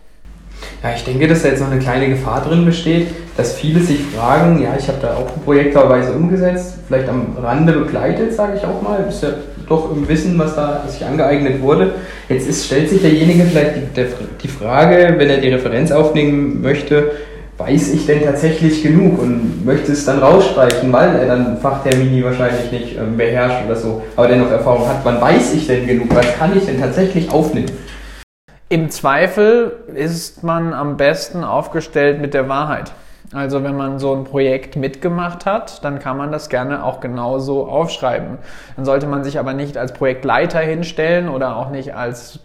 Ja, 0.83 0.91
ich 0.95 1.05
denke, 1.05 1.27
dass 1.27 1.43
da 1.43 1.49
jetzt 1.49 1.61
noch 1.61 1.71
eine 1.71 1.81
kleine 1.81 2.09
Gefahr 2.09 2.45
drin 2.45 2.65
besteht, 2.65 3.09
dass 3.37 3.55
viele 3.55 3.81
sich 3.81 3.99
fragen, 4.15 4.63
ja, 4.63 4.77
ich 4.79 4.89
habe 4.89 4.99
da 5.01 5.15
auch 5.15 5.35
ein 5.35 5.43
Projekt 5.45 5.75
teilweise 5.75 6.13
umgesetzt, 6.13 6.75
vielleicht 6.87 7.09
am 7.09 7.37
Rande 7.43 7.73
begleitet, 7.73 8.35
sage 8.35 8.53
ich 8.57 8.65
auch 8.65 8.81
mal, 8.83 9.05
ist 9.09 9.23
ja 9.23 9.31
doch 9.69 9.91
im 9.91 10.09
Wissen, 10.09 10.39
was 10.39 10.55
da 10.55 10.85
sich 10.89 11.05
angeeignet 11.05 11.61
wurde. 11.61 11.93
Jetzt 12.29 12.49
ist, 12.49 12.67
stellt 12.67 12.89
sich 12.89 13.01
derjenige 13.03 13.45
vielleicht 13.45 13.77
die, 13.77 13.95
der, 13.95 14.07
die 14.43 14.49
Frage, 14.49 15.15
wenn 15.17 15.29
er 15.29 15.39
die 15.39 15.49
Referenz 15.49 15.91
aufnehmen 15.91 16.63
möchte, 16.63 17.13
weiß 17.59 17.95
ich 17.95 18.07
denn 18.07 18.23
tatsächlich 18.23 18.83
genug 18.83 19.21
und 19.21 19.65
möchte 19.65 19.93
es 19.93 20.05
dann 20.05 20.19
rausstreichen, 20.19 20.93
weil 20.93 21.17
er 21.17 21.27
dann 21.27 21.59
Fachtermini 21.59 22.23
wahrscheinlich 22.23 22.71
nicht 22.71 22.99
ähm, 22.99 23.17
beherrscht 23.17 23.65
oder 23.67 23.77
so, 23.77 24.03
aber 24.15 24.29
dennoch 24.29 24.51
Erfahrung 24.51 24.87
hat. 24.87 25.01
Wann 25.05 25.21
weiß 25.21 25.55
ich 25.55 25.67
denn 25.67 25.87
genug? 25.87 26.15
Was 26.15 26.35
kann 26.39 26.57
ich 26.57 26.67
denn 26.67 26.79
tatsächlich 26.79 27.31
aufnehmen? 27.31 27.71
Im 28.69 28.91
Zweifel 28.91 29.77
ist 29.95 30.43
man 30.43 30.73
am 30.73 30.97
besten 30.97 31.45
aufgestellt 31.45 32.21
mit 32.21 32.35
der 32.35 32.49
Wahrheit. 32.49 32.91
Also 33.33 33.63
wenn 33.63 33.77
man 33.77 34.01
so 34.01 34.13
ein 34.13 34.25
Projekt 34.25 34.75
mitgemacht 34.75 35.47
hat, 35.47 35.85
dann 35.85 36.01
kann 36.01 36.17
man 36.17 36.33
das 36.33 36.49
gerne 36.49 36.85
auch 36.85 36.99
genauso 36.99 37.69
aufschreiben. 37.69 38.39
Dann 38.75 38.85
sollte 38.85 39.07
man 39.07 39.23
sich 39.23 39.39
aber 39.39 39.53
nicht 39.53 39.79
als 39.79 39.93
Projektleiter 39.93 40.59
hinstellen 40.59 41.29
oder 41.29 41.55
auch 41.57 41.71
nicht 41.71 41.95
als 41.95 42.41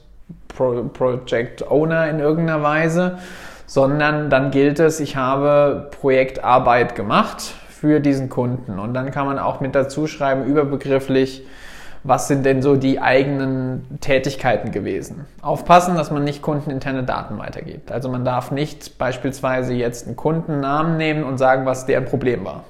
Pro 0.47 0.83
Project 0.93 1.69
Owner 1.71 2.07
in 2.07 2.19
irgendeiner 2.19 2.61
Weise, 2.61 3.17
sondern 3.65 4.29
dann 4.29 4.51
gilt 4.51 4.79
es, 4.79 4.99
ich 4.99 5.15
habe 5.15 5.89
Projektarbeit 6.01 6.93
gemacht 6.93 7.41
für 7.69 7.99
diesen 7.99 8.29
Kunden. 8.29 8.77
Und 8.77 8.93
dann 8.93 9.09
kann 9.09 9.25
man 9.25 9.39
auch 9.39 9.59
mit 9.59 9.73
dazu 9.73 10.05
schreiben, 10.05 10.45
überbegrifflich, 10.45 11.47
was 12.03 12.27
sind 12.27 12.45
denn 12.45 12.61
so 12.61 12.75
die 12.75 12.99
eigenen 12.99 13.85
Tätigkeiten 14.01 14.71
gewesen. 14.71 15.25
Aufpassen, 15.41 15.95
dass 15.95 16.11
man 16.11 16.23
nicht 16.23 16.41
kundeninterne 16.41 17.03
Daten 17.03 17.37
weitergibt. 17.37 17.91
Also 17.91 18.09
man 18.09 18.25
darf 18.25 18.51
nicht 18.51 18.97
beispielsweise 18.97 19.73
jetzt 19.73 20.07
einen 20.07 20.15
Kundennamen 20.15 20.97
nehmen 20.97 21.23
und 21.23 21.37
sagen, 21.37 21.65
was 21.65 21.85
deren 21.85 22.05
Problem 22.05 22.43
war. 22.43 22.63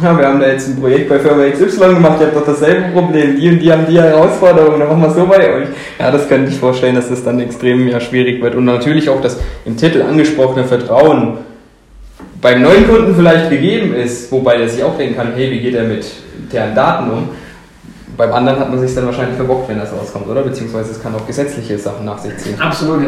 Ja, 0.00 0.16
wir 0.16 0.26
haben 0.26 0.40
da 0.40 0.46
jetzt 0.46 0.68
ein 0.68 0.80
Projekt 0.80 1.10
bei 1.10 1.18
Firma 1.18 1.44
XY 1.50 1.94
gemacht, 1.94 2.18
ihr 2.18 2.28
habt 2.28 2.36
doch 2.36 2.46
dasselbe 2.46 2.92
Problem, 2.92 3.38
die 3.38 3.50
und 3.50 3.58
die 3.58 3.70
haben 3.70 3.84
die 3.86 4.00
Herausforderungen, 4.00 4.80
dann 4.80 4.88
machen 4.88 5.02
wir 5.02 5.08
es 5.08 5.14
so 5.14 5.26
bei 5.26 5.52
euch. 5.52 5.68
Ja, 5.98 6.10
das 6.10 6.28
könnte 6.28 6.50
ich 6.50 6.58
vorstellen, 6.58 6.94
dass 6.94 7.10
das 7.10 7.22
dann 7.22 7.38
extrem 7.40 7.86
ja, 7.88 8.00
schwierig 8.00 8.42
wird. 8.42 8.54
Und 8.54 8.64
natürlich 8.64 9.10
auch 9.10 9.20
das 9.20 9.38
im 9.66 9.76
Titel 9.76 10.00
angesprochene 10.00 10.64
Vertrauen 10.64 11.38
beim 12.40 12.62
neuen 12.62 12.88
Kunden 12.88 13.14
vielleicht 13.14 13.50
gegeben 13.50 13.94
ist, 13.94 14.32
wobei 14.32 14.56
der 14.56 14.68
sich 14.68 14.82
auch 14.82 14.96
denken 14.96 15.16
kann, 15.16 15.32
hey, 15.34 15.50
wie 15.50 15.60
geht 15.60 15.74
er 15.74 15.84
mit 15.84 16.06
deren 16.50 16.74
Daten 16.74 17.10
um? 17.10 17.28
Beim 18.16 18.32
anderen 18.32 18.58
hat 18.60 18.70
man 18.70 18.78
sich 18.78 18.94
dann 18.94 19.06
wahrscheinlich 19.06 19.36
verbockt, 19.36 19.68
wenn 19.68 19.78
das 19.78 19.92
rauskommt, 19.92 20.28
oder? 20.28 20.42
Beziehungsweise 20.42 20.92
es 20.92 21.02
kann 21.02 21.14
auch 21.14 21.26
gesetzliche 21.26 21.78
Sachen 21.78 22.04
nach 22.04 22.18
sich 22.18 22.36
ziehen. 22.38 22.60
Absolut. 22.60 23.02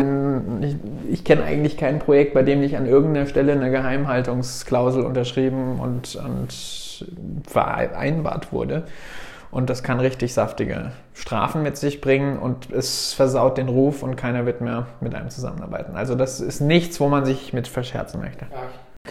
Ich, 0.60 0.76
ich 1.10 1.24
kenne 1.24 1.44
eigentlich 1.44 1.76
kein 1.76 1.98
Projekt, 1.98 2.34
bei 2.34 2.42
dem 2.42 2.60
nicht 2.60 2.76
an 2.76 2.86
irgendeiner 2.86 3.26
Stelle 3.26 3.52
eine 3.52 3.70
Geheimhaltungsklausel 3.70 5.04
unterschrieben 5.04 5.78
und, 5.80 6.16
und 6.16 7.04
vereinbart 7.48 8.52
wurde. 8.52 8.84
Und 9.50 9.70
das 9.70 9.84
kann 9.84 10.00
richtig 10.00 10.34
saftige 10.34 10.90
Strafen 11.12 11.62
mit 11.62 11.76
sich 11.76 12.00
bringen 12.00 12.38
und 12.38 12.72
es 12.72 13.12
versaut 13.12 13.56
den 13.56 13.68
Ruf 13.68 14.02
und 14.02 14.16
keiner 14.16 14.46
wird 14.46 14.60
mehr 14.60 14.86
mit 15.00 15.14
einem 15.14 15.30
zusammenarbeiten. 15.30 15.94
Also 15.94 16.16
das 16.16 16.40
ist 16.40 16.60
nichts, 16.60 16.98
wo 16.98 17.08
man 17.08 17.24
sich 17.24 17.52
mit 17.52 17.68
verscherzen 17.68 18.20
möchte. 18.20 18.46
Ja, 18.50 18.58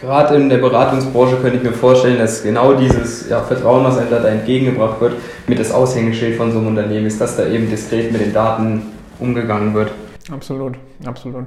Gerade 0.00 0.34
in 0.34 0.48
der 0.48 0.58
Beratungsbranche 0.58 1.36
könnte 1.36 1.58
ich 1.58 1.62
mir 1.62 1.72
vorstellen, 1.72 2.18
dass 2.18 2.42
genau 2.42 2.72
dieses 2.74 3.28
ja, 3.28 3.40
Vertrauen, 3.40 3.84
was 3.84 3.96
einem 3.96 4.10
da 4.10 4.26
entgegengebracht 4.26 5.00
wird, 5.00 5.14
mit 5.46 5.60
das 5.60 5.70
Aushängeschild 5.70 6.36
von 6.36 6.50
so 6.50 6.58
einem 6.58 6.66
Unternehmen 6.66 7.06
ist, 7.06 7.20
dass 7.20 7.36
da 7.36 7.46
eben 7.46 7.70
diskret 7.70 8.10
mit 8.10 8.20
den 8.20 8.32
Daten 8.32 8.92
umgegangen 9.20 9.72
wird. 9.72 9.92
Absolut, 10.32 10.74
absolut. 11.06 11.46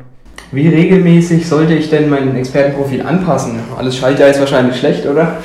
Wie 0.54 0.70
regelmäßig 0.70 1.46
sollte 1.46 1.74
ich 1.74 1.90
denn 1.90 2.10
mein 2.10 2.38
Expertenprofil 2.38 3.02
anpassen? 3.02 3.60
Alles 3.78 3.98
Schaltjahr 3.98 4.30
ist 4.30 4.40
wahrscheinlich 4.40 4.78
schlecht, 4.78 5.06
oder? 5.06 5.44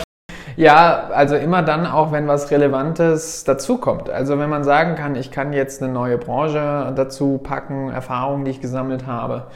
Ja, 0.54 1.08
also 1.12 1.34
immer 1.34 1.62
dann 1.62 1.86
auch, 1.86 2.12
wenn 2.12 2.28
was 2.28 2.52
Relevantes 2.52 3.42
dazukommt. 3.42 4.10
Also 4.10 4.38
wenn 4.38 4.48
man 4.48 4.62
sagen 4.62 4.94
kann, 4.94 5.16
ich 5.16 5.32
kann 5.32 5.52
jetzt 5.52 5.82
eine 5.82 5.92
neue 5.92 6.18
Branche 6.18 6.92
dazu 6.94 7.40
packen, 7.42 7.90
Erfahrungen, 7.90 8.44
die 8.44 8.52
ich 8.52 8.60
gesammelt 8.60 9.08
habe 9.08 9.48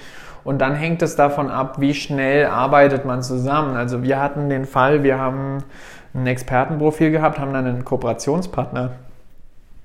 und 0.47 0.61
dann 0.61 0.77
hängt 0.77 1.03
es 1.03 1.17
davon 1.17 1.51
ab, 1.51 1.81
wie 1.81 1.93
schnell 1.93 2.47
arbeitet 2.47 3.05
man 3.05 3.21
zusammen. 3.21 3.77
Also 3.77 4.05
wir 4.05 4.21
hatten 4.21 4.49
den 4.49 4.65
Fall, 4.65 5.03
wir 5.03 5.19
haben 5.19 5.59
ein 6.15 6.25
Expertenprofil 6.25 7.11
gehabt, 7.11 7.41
haben 7.41 7.53
dann 7.53 7.67
einen 7.67 7.85
Kooperationspartner 7.85 8.93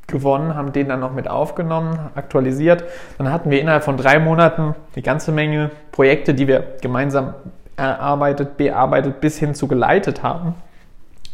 gewonnen, 0.06 0.54
haben 0.54 0.72
den 0.72 0.88
dann 0.88 1.00
noch 1.00 1.14
mit 1.14 1.28
aufgenommen, 1.28 1.98
aktualisiert. 2.14 2.84
Dann 3.18 3.32
hatten 3.32 3.50
wir 3.50 3.60
innerhalb 3.60 3.84
von 3.84 3.98
drei 3.98 4.20
Monaten 4.20 4.76
eine 4.94 5.02
ganze 5.02 5.32
Menge 5.32 5.72
Projekte, 5.92 6.36
die 6.36 6.48
wir 6.48 6.64
gemeinsam 6.80 7.34
erarbeitet, 7.76 8.58
bearbeitet 8.58 9.20
bis 9.20 9.40
hin 9.40 9.56
zu 9.56 9.68
geleitet 9.68 10.22
haben. 10.22 10.54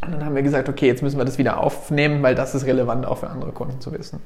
Und 0.06 0.14
dann 0.14 0.24
haben 0.24 0.36
wir 0.36 0.44
gesagt, 0.44 0.70
okay, 0.70 0.88
jetzt 0.88 1.04
müssen 1.04 1.18
wir 1.18 1.26
das 1.26 1.38
wieder 1.38 1.62
aufnehmen, 1.62 2.24
weil 2.24 2.34
das 2.34 2.56
ist 2.56 2.66
relevant 2.66 3.06
auch 3.06 3.18
für 3.18 3.30
andere 3.30 3.52
Kunden 3.52 3.82
zu 3.82 3.92
wissen. 3.92 4.22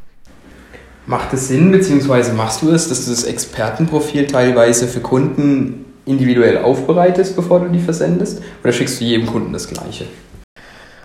Macht 1.07 1.33
es 1.33 1.47
Sinn, 1.47 1.71
beziehungsweise 1.71 2.33
machst 2.33 2.61
du 2.61 2.69
es, 2.69 2.87
dass 2.87 3.05
du 3.05 3.11
das 3.11 3.23
Expertenprofil 3.23 4.27
teilweise 4.27 4.87
für 4.87 4.99
Kunden 4.99 5.85
individuell 6.05 6.59
aufbereitest, 6.59 7.35
bevor 7.35 7.59
du 7.61 7.69
die 7.69 7.79
versendest? 7.79 8.43
Oder 8.63 8.71
schickst 8.71 9.01
du 9.01 9.05
jedem 9.05 9.25
Kunden 9.25 9.51
das 9.51 9.67
Gleiche? 9.67 10.05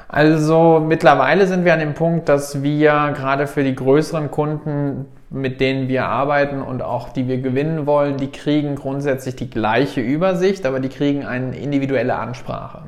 Also 0.08 0.82
mittlerweile 0.86 1.46
sind 1.46 1.64
wir 1.64 1.72
an 1.72 1.80
dem 1.80 1.94
Punkt, 1.94 2.28
dass 2.28 2.62
wir 2.62 3.12
gerade 3.16 3.46
für 3.46 3.64
die 3.64 3.74
größeren 3.74 4.30
Kunden, 4.30 5.06
mit 5.30 5.60
denen 5.60 5.88
wir 5.88 6.06
arbeiten 6.06 6.62
und 6.62 6.82
auch 6.82 7.08
die 7.08 7.26
wir 7.26 7.38
gewinnen 7.38 7.86
wollen, 7.86 8.16
die 8.16 8.30
kriegen 8.30 8.76
grundsätzlich 8.76 9.34
die 9.34 9.50
gleiche 9.50 10.00
Übersicht, 10.00 10.64
aber 10.64 10.78
die 10.78 10.88
kriegen 10.88 11.26
eine 11.26 11.56
individuelle 11.56 12.14
Ansprache. 12.14 12.82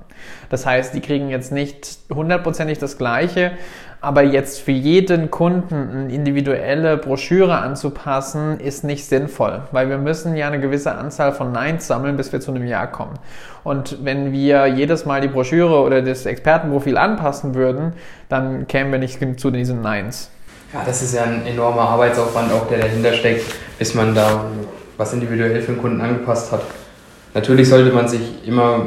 Das 0.49 0.65
heißt, 0.65 0.95
die 0.95 1.01
kriegen 1.01 1.29
jetzt 1.29 1.53
nicht 1.53 1.99
hundertprozentig 2.15 2.79
das 2.79 2.97
gleiche, 2.97 3.53
aber 4.01 4.23
jetzt 4.23 4.61
für 4.61 4.73
jeden 4.73 5.31
Kunden 5.31 5.91
eine 5.91 6.13
individuelle 6.13 6.97
Broschüre 6.97 7.59
anzupassen, 7.59 8.61
ist 8.61 8.85
nicht 8.85 9.07
sinnvoll, 9.07 9.63
weil 9.73 9.89
wir 9.89 9.99
müssen 9.99 10.37
ja 10.37 10.47
eine 10.47 10.61
gewisse 10.61 10.95
Anzahl 10.95 11.33
von 11.33 11.51
Neins 11.51 11.87
sammeln, 11.87 12.17
bis 12.17 12.33
wir 12.33 12.41
zu 12.41 12.53
einem 12.53 12.67
Ja 12.67 12.87
kommen. 12.87 13.15
Und 13.65 14.05
wenn 14.05 14.33
wir 14.33 14.67
jedes 14.67 15.05
Mal 15.05 15.21
die 15.21 15.29
Broschüre 15.29 15.81
oder 15.81 16.01
das 16.01 16.27
Expertenprofil 16.27 16.97
anpassen 16.97 17.55
würden, 17.55 17.93
dann 18.29 18.69
kämen 18.69 18.93
wir 18.93 18.99
nicht 19.01 19.19
zu 19.41 19.51
diesen 19.51 19.83
Neins. 19.83 20.31
Ja, 20.73 20.83
das 20.87 21.03
ist 21.03 21.15
ja 21.15 21.25
ein 21.25 21.47
enormer 21.47 21.83
Arbeitsaufwand 21.83 22.53
auch, 22.53 22.69
der 22.69 22.79
dahinter 22.79 23.13
steckt, 23.15 23.47
bis 23.79 23.95
man 23.95 24.15
da 24.15 24.45
was 24.97 25.13
individuell 25.13 25.61
für 25.61 25.73
den 25.73 25.81
Kunden 25.81 26.01
angepasst 26.01 26.53
hat. 26.53 26.63
Natürlich 27.35 27.69
sollte 27.69 27.93
man 27.93 28.07
sich 28.07 28.47
immer 28.47 28.87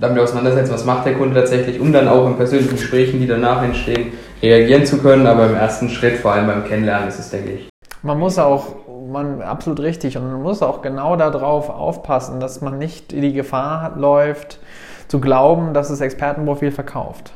damit 0.00 0.22
auseinandersetzen, 0.22 0.72
was 0.72 0.84
macht 0.84 1.06
der 1.06 1.14
Kunde 1.14 1.34
tatsächlich, 1.34 1.78
um 1.78 1.92
dann 1.92 2.08
auch 2.08 2.26
in 2.26 2.36
persönlichen 2.36 2.76
Gesprächen, 2.76 3.20
die 3.20 3.26
danach 3.26 3.62
entstehen, 3.62 4.12
reagieren 4.42 4.86
zu 4.86 4.98
können. 4.98 5.26
Aber 5.26 5.46
im 5.46 5.54
ersten 5.54 5.88
Schritt, 5.88 6.18
vor 6.18 6.32
allem 6.32 6.46
beim 6.46 6.64
Kennenlernen, 6.64 7.08
ist 7.08 7.18
es, 7.18 7.30
denke 7.30 7.50
ich. 7.52 7.68
Man 8.02 8.18
muss 8.18 8.38
auch, 8.38 8.76
man, 9.10 9.42
absolut 9.42 9.80
richtig, 9.80 10.16
und 10.16 10.30
man 10.30 10.42
muss 10.42 10.62
auch 10.62 10.80
genau 10.80 11.16
darauf 11.16 11.68
aufpassen, 11.68 12.40
dass 12.40 12.62
man 12.62 12.78
nicht 12.78 13.12
in 13.12 13.20
die 13.20 13.34
Gefahr 13.34 13.92
läuft, 13.96 14.58
zu 15.08 15.20
glauben, 15.20 15.74
dass 15.74 15.88
das 15.88 16.00
Expertenprofil 16.00 16.70
verkauft. 16.70 17.32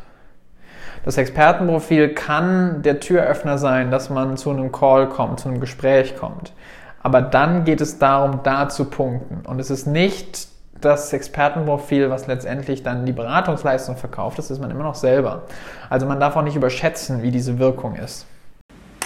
Das 1.04 1.18
Expertenprofil 1.18 2.14
kann 2.14 2.80
der 2.80 2.98
Türöffner 2.98 3.58
sein, 3.58 3.90
dass 3.90 4.08
man 4.08 4.38
zu 4.38 4.50
einem 4.50 4.72
Call 4.72 5.10
kommt, 5.10 5.40
zu 5.40 5.48
einem 5.48 5.60
Gespräch 5.60 6.16
kommt. 6.16 6.54
Aber 7.02 7.20
dann 7.20 7.64
geht 7.64 7.82
es 7.82 7.98
darum, 7.98 8.40
da 8.42 8.70
zu 8.70 8.86
punkten. 8.86 9.44
Und 9.46 9.60
es 9.60 9.70
ist 9.70 9.86
nicht 9.86 10.53
das 10.84 11.12
Expertenprofil, 11.12 12.10
was 12.10 12.26
letztendlich 12.26 12.82
dann 12.82 13.06
die 13.06 13.12
Beratungsleistung 13.12 13.96
verkauft, 13.96 14.38
das 14.38 14.50
ist 14.50 14.60
man 14.60 14.70
immer 14.70 14.82
noch 14.82 14.94
selber. 14.94 15.42
Also 15.90 16.06
man 16.06 16.20
darf 16.20 16.36
auch 16.36 16.42
nicht 16.42 16.56
überschätzen, 16.56 17.22
wie 17.22 17.30
diese 17.30 17.58
Wirkung 17.58 17.96
ist. 17.96 18.26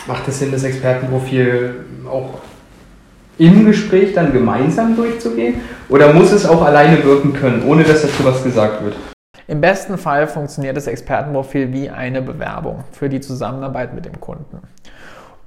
Macht 0.07 0.27
es 0.29 0.39
Sinn, 0.39 0.53
das 0.53 0.65
Expertenprofil 0.65 1.85
auch 2.11 2.41
im 3.39 3.65
Gespräch 3.67 4.15
dann 4.15 4.33
gemeinsam 4.33 4.97
durchzugehen? 4.97 5.61
Oder 5.89 6.13
muss 6.13 6.33
es 6.33 6.47
auch 6.47 6.63
alleine 6.63 7.03
wirken 7.05 7.33
können, 7.33 7.63
ohne 7.65 7.85
dass 7.85 8.03
dazu 8.03 8.25
was 8.25 8.43
gesagt 8.43 8.85
wird? 8.85 8.97
Im 9.47 9.61
besten 9.61 9.97
Fall 9.97 10.27
funktioniert 10.27 10.77
das 10.77 10.87
Expertenprofil 10.87 11.73
wie 11.73 11.89
eine 11.89 12.21
Bewerbung 12.21 12.85
für 12.93 13.09
die 13.09 13.21
Zusammenarbeit 13.21 13.95
mit 13.95 14.05
dem 14.05 14.21
Kunden. 14.21 14.61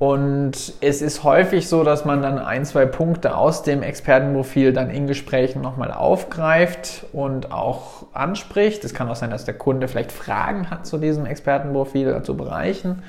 Und 0.02 0.74
es 0.82 1.04
ist 1.04 1.24
häufig 1.24 1.70
so, 1.70 1.84
dass 1.84 2.06
man 2.06 2.24
dann 2.24 2.40
ein, 2.40 2.66
zwei 2.66 2.88
Punkte 2.88 3.38
aus 3.38 3.62
dem 3.62 3.84
Expertenprofil 3.84 4.74
dann 4.74 4.90
in 4.90 5.06
Gesprächen 5.06 5.62
nochmal 5.62 5.92
aufgreift 5.92 7.06
und 7.14 7.52
auch 7.52 8.08
anspricht. 8.12 8.84
Es 8.84 8.96
kann 8.96 9.08
auch 9.10 9.16
sein, 9.16 9.30
dass 9.30 9.46
der 9.46 9.54
Kunde 9.54 9.88
vielleicht 9.88 10.12
Fragen 10.12 10.72
hat 10.72 10.88
zu 10.88 10.98
diesem 10.98 11.28
Expertenprofil, 11.28 12.24
zu 12.24 12.36
Bereichen. 12.36 13.04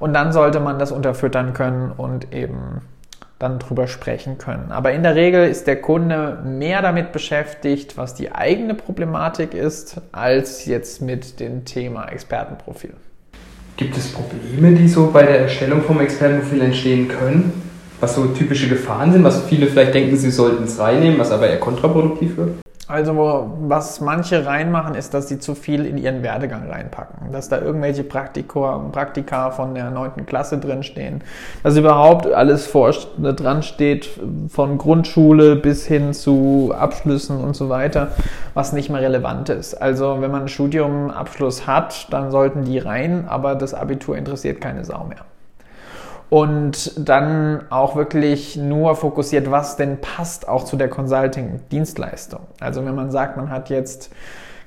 Und 0.00 0.14
dann 0.14 0.32
sollte 0.32 0.58
man 0.58 0.80
das 0.80 0.90
unterfüttern 0.90 1.52
können 1.52 1.92
und 1.96 2.34
eben 2.34 2.80
dann 3.38 3.60
drüber 3.60 3.86
sprechen 3.86 4.36
können. 4.36 4.72
Aber 4.72 4.90
in 4.90 5.04
der 5.04 5.14
Regel 5.14 5.46
ist 5.46 5.68
der 5.68 5.80
Kunde 5.80 6.40
mehr 6.44 6.82
damit 6.82 7.12
beschäftigt, 7.12 7.96
was 7.96 8.14
die 8.14 8.32
eigene 8.32 8.74
Problematik 8.74 9.54
ist, 9.54 10.00
als 10.10 10.64
jetzt 10.64 11.00
mit 11.00 11.38
dem 11.38 11.64
Thema 11.64 12.08
Expertenprofil. 12.08 12.94
Gibt 13.76 13.96
es 13.96 14.08
Probleme, 14.08 14.72
die 14.72 14.88
so 14.88 15.10
bei 15.12 15.22
der 15.22 15.40
Erstellung 15.40 15.82
vom 15.82 16.00
Expertenprofil 16.00 16.62
entstehen 16.62 17.08
können? 17.08 17.52
was 18.00 18.14
so 18.14 18.26
typische 18.26 18.68
Gefahren 18.68 19.12
sind, 19.12 19.24
was 19.24 19.44
viele 19.44 19.66
vielleicht 19.66 19.94
denken, 19.94 20.16
sie 20.16 20.30
sollten 20.30 20.64
es 20.64 20.78
reinnehmen, 20.78 21.18
was 21.18 21.30
aber 21.30 21.48
eher 21.48 21.60
kontraproduktiv 21.60 22.36
wird? 22.36 22.50
Also 22.88 23.50
was 23.62 24.00
manche 24.00 24.46
reinmachen, 24.46 24.94
ist, 24.94 25.12
dass 25.12 25.26
sie 25.26 25.40
zu 25.40 25.56
viel 25.56 25.84
in 25.86 25.98
ihren 25.98 26.22
Werdegang 26.22 26.70
reinpacken. 26.70 27.32
Dass 27.32 27.48
da 27.48 27.60
irgendwelche 27.60 28.04
Praktika, 28.04 28.78
Praktika 28.92 29.50
von 29.50 29.74
der 29.74 29.90
9. 29.90 30.24
Klasse 30.24 30.58
drinstehen. 30.58 31.22
Dass 31.64 31.76
überhaupt 31.76 32.26
alles 32.26 32.68
vor, 32.68 32.94
dran 33.18 33.64
steht, 33.64 34.08
von 34.48 34.78
Grundschule 34.78 35.56
bis 35.56 35.84
hin 35.84 36.12
zu 36.12 36.72
Abschlüssen 36.78 37.42
und 37.42 37.56
so 37.56 37.68
weiter, 37.68 38.12
was 38.54 38.72
nicht 38.72 38.88
mehr 38.88 39.02
relevant 39.02 39.48
ist. 39.48 39.74
Also 39.74 40.20
wenn 40.20 40.30
man 40.30 40.40
einen 40.40 40.48
Studiumabschluss 40.48 41.66
hat, 41.66 42.06
dann 42.12 42.30
sollten 42.30 42.64
die 42.64 42.78
rein, 42.78 43.26
aber 43.26 43.56
das 43.56 43.74
Abitur 43.74 44.16
interessiert 44.16 44.60
keine 44.60 44.84
Sau 44.84 45.04
mehr 45.04 45.24
und 46.28 47.08
dann 47.08 47.64
auch 47.70 47.96
wirklich 47.96 48.56
nur 48.56 48.96
fokussiert, 48.96 49.50
was 49.50 49.76
denn 49.76 50.00
passt 50.00 50.48
auch 50.48 50.64
zu 50.64 50.76
der 50.76 50.88
Consulting-Dienstleistung. 50.88 52.40
Also 52.60 52.84
wenn 52.84 52.94
man 52.94 53.10
sagt, 53.10 53.36
man 53.36 53.50
hat 53.50 53.70
jetzt 53.70 54.10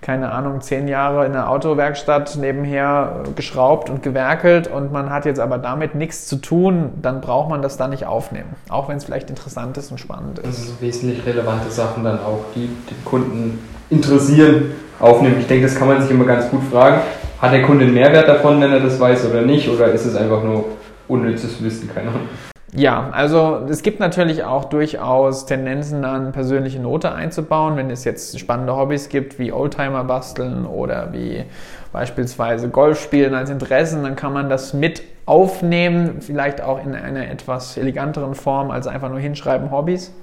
keine 0.01 0.31
Ahnung, 0.31 0.61
zehn 0.61 0.87
Jahre 0.87 1.25
in 1.25 1.33
der 1.33 1.49
Autowerkstatt 1.49 2.37
nebenher 2.37 3.23
geschraubt 3.35 3.89
und 3.89 4.01
gewerkelt 4.01 4.69
und 4.69 4.93
man 4.93 5.09
hat 5.09 5.25
jetzt 5.25 5.41
aber 5.41 5.57
damit 5.57 5.93
nichts 5.95 6.25
zu 6.27 6.37
tun, 6.37 6.91
dann 7.01 7.19
braucht 7.19 7.49
man 7.49 7.61
das 7.61 7.75
da 7.75 7.89
nicht 7.89 8.05
aufnehmen. 8.05 8.55
Auch 8.69 8.87
wenn 8.87 8.97
es 8.97 9.03
vielleicht 9.03 9.29
interessant 9.29 9.77
ist 9.77 9.91
und 9.91 9.99
spannend 9.99 10.39
ist. 10.39 10.45
Also 10.45 10.73
wesentlich 10.79 11.25
relevante 11.25 11.69
Sachen 11.69 12.05
dann 12.05 12.19
auch, 12.19 12.45
die 12.55 12.67
den 12.67 13.03
Kunden 13.03 13.59
interessieren, 13.89 14.71
aufnehmen. 14.99 15.37
Ich 15.39 15.47
denke, 15.47 15.65
das 15.65 15.75
kann 15.75 15.87
man 15.87 16.01
sich 16.01 16.11
immer 16.11 16.25
ganz 16.25 16.49
gut 16.49 16.63
fragen. 16.71 17.01
Hat 17.41 17.53
der 17.53 17.63
Kunde 17.63 17.85
einen 17.85 17.93
Mehrwert 17.93 18.27
davon, 18.27 18.59
wenn 18.61 18.71
er 18.71 18.79
das 18.79 18.99
weiß 18.99 19.29
oder 19.29 19.41
nicht? 19.41 19.69
Oder 19.69 19.91
ist 19.91 20.05
es 20.05 20.15
einfach 20.15 20.43
nur 20.43 20.65
unnützes 21.09 21.61
Wissen, 21.63 21.89
keine 21.93 22.09
Ahnung. 22.09 22.29
Ja, 22.73 23.09
also 23.11 23.65
es 23.67 23.81
gibt 23.81 23.99
natürlich 23.99 24.43
auch 24.43 24.65
durchaus 24.65 25.47
Tendenzen, 25.47 26.03
dann 26.03 26.31
persönliche 26.31 26.79
Note 26.79 27.11
einzubauen, 27.11 27.75
wenn 27.77 27.89
es 27.89 28.03
jetzt 28.03 28.39
spannende 28.39 28.75
Hobbys 28.75 29.09
gibt, 29.09 29.39
wie 29.39 29.51
Oldtimer 29.51 30.03
basteln 30.03 30.65
oder 30.65 31.11
wie 31.11 31.45
beispielsweise 31.91 32.69
Golf 32.69 33.01
spielen 33.01 33.33
als 33.33 33.49
Interessen, 33.49 34.03
dann 34.03 34.15
kann 34.15 34.33
man 34.33 34.49
das 34.49 34.75
mit 34.75 35.01
aufnehmen, 35.25 36.21
vielleicht 36.21 36.61
auch 36.61 36.83
in 36.83 36.93
einer 36.93 37.27
etwas 37.29 37.75
eleganteren 37.75 38.35
Form 38.35 38.69
als 38.69 38.85
einfach 38.85 39.09
nur 39.09 39.19
hinschreiben 39.19 39.71
Hobbys. 39.71 40.13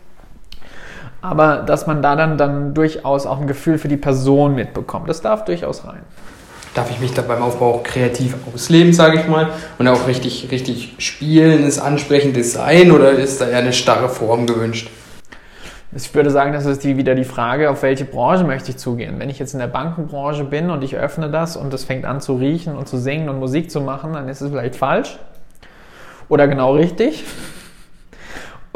Aber 1.22 1.58
dass 1.58 1.88
man 1.88 2.02
da 2.02 2.14
dann, 2.14 2.38
dann 2.38 2.74
durchaus 2.74 3.26
auch 3.26 3.40
ein 3.40 3.48
Gefühl 3.48 3.78
für 3.78 3.88
die 3.88 3.96
Person 3.96 4.54
mitbekommt, 4.54 5.08
das 5.08 5.20
darf 5.20 5.44
durchaus 5.44 5.84
rein 5.84 6.02
darf 6.76 6.90
ich 6.90 7.00
mich 7.00 7.14
da 7.14 7.22
beim 7.22 7.42
Aufbau 7.42 7.74
auch 7.74 7.82
kreativ 7.82 8.34
ausleben, 8.52 8.92
sage 8.92 9.20
ich 9.20 9.28
mal, 9.28 9.50
und 9.78 9.88
auch 9.88 10.06
richtig, 10.06 10.48
richtig 10.50 10.94
spielen, 10.98 11.64
ist 11.64 11.78
ansprechend 11.78 12.36
Design 12.36 12.90
oder 12.90 13.12
ist 13.12 13.40
da 13.40 13.48
eher 13.48 13.58
eine 13.58 13.72
starre 13.72 14.08
Form 14.08 14.46
gewünscht? 14.46 14.90
Ich 15.96 16.14
würde 16.14 16.30
sagen, 16.30 16.52
das 16.52 16.66
ist 16.66 16.84
die, 16.84 16.98
wieder 16.98 17.14
die 17.14 17.24
Frage, 17.24 17.70
auf 17.70 17.82
welche 17.82 18.04
Branche 18.04 18.44
möchte 18.44 18.70
ich 18.70 18.76
zugehen. 18.76 19.18
Wenn 19.18 19.30
ich 19.30 19.38
jetzt 19.38 19.54
in 19.54 19.60
der 19.60 19.68
Bankenbranche 19.68 20.44
bin 20.44 20.68
und 20.70 20.82
ich 20.84 20.96
öffne 20.96 21.30
das 21.30 21.56
und 21.56 21.72
es 21.72 21.84
fängt 21.84 22.04
an 22.04 22.20
zu 22.20 22.34
riechen 22.34 22.76
und 22.76 22.86
zu 22.86 22.98
singen 22.98 23.30
und 23.30 23.38
Musik 23.38 23.70
zu 23.70 23.80
machen, 23.80 24.12
dann 24.12 24.28
ist 24.28 24.42
es 24.42 24.50
vielleicht 24.50 24.76
falsch 24.76 25.18
oder 26.28 26.48
genau 26.48 26.74
richtig. 26.74 27.24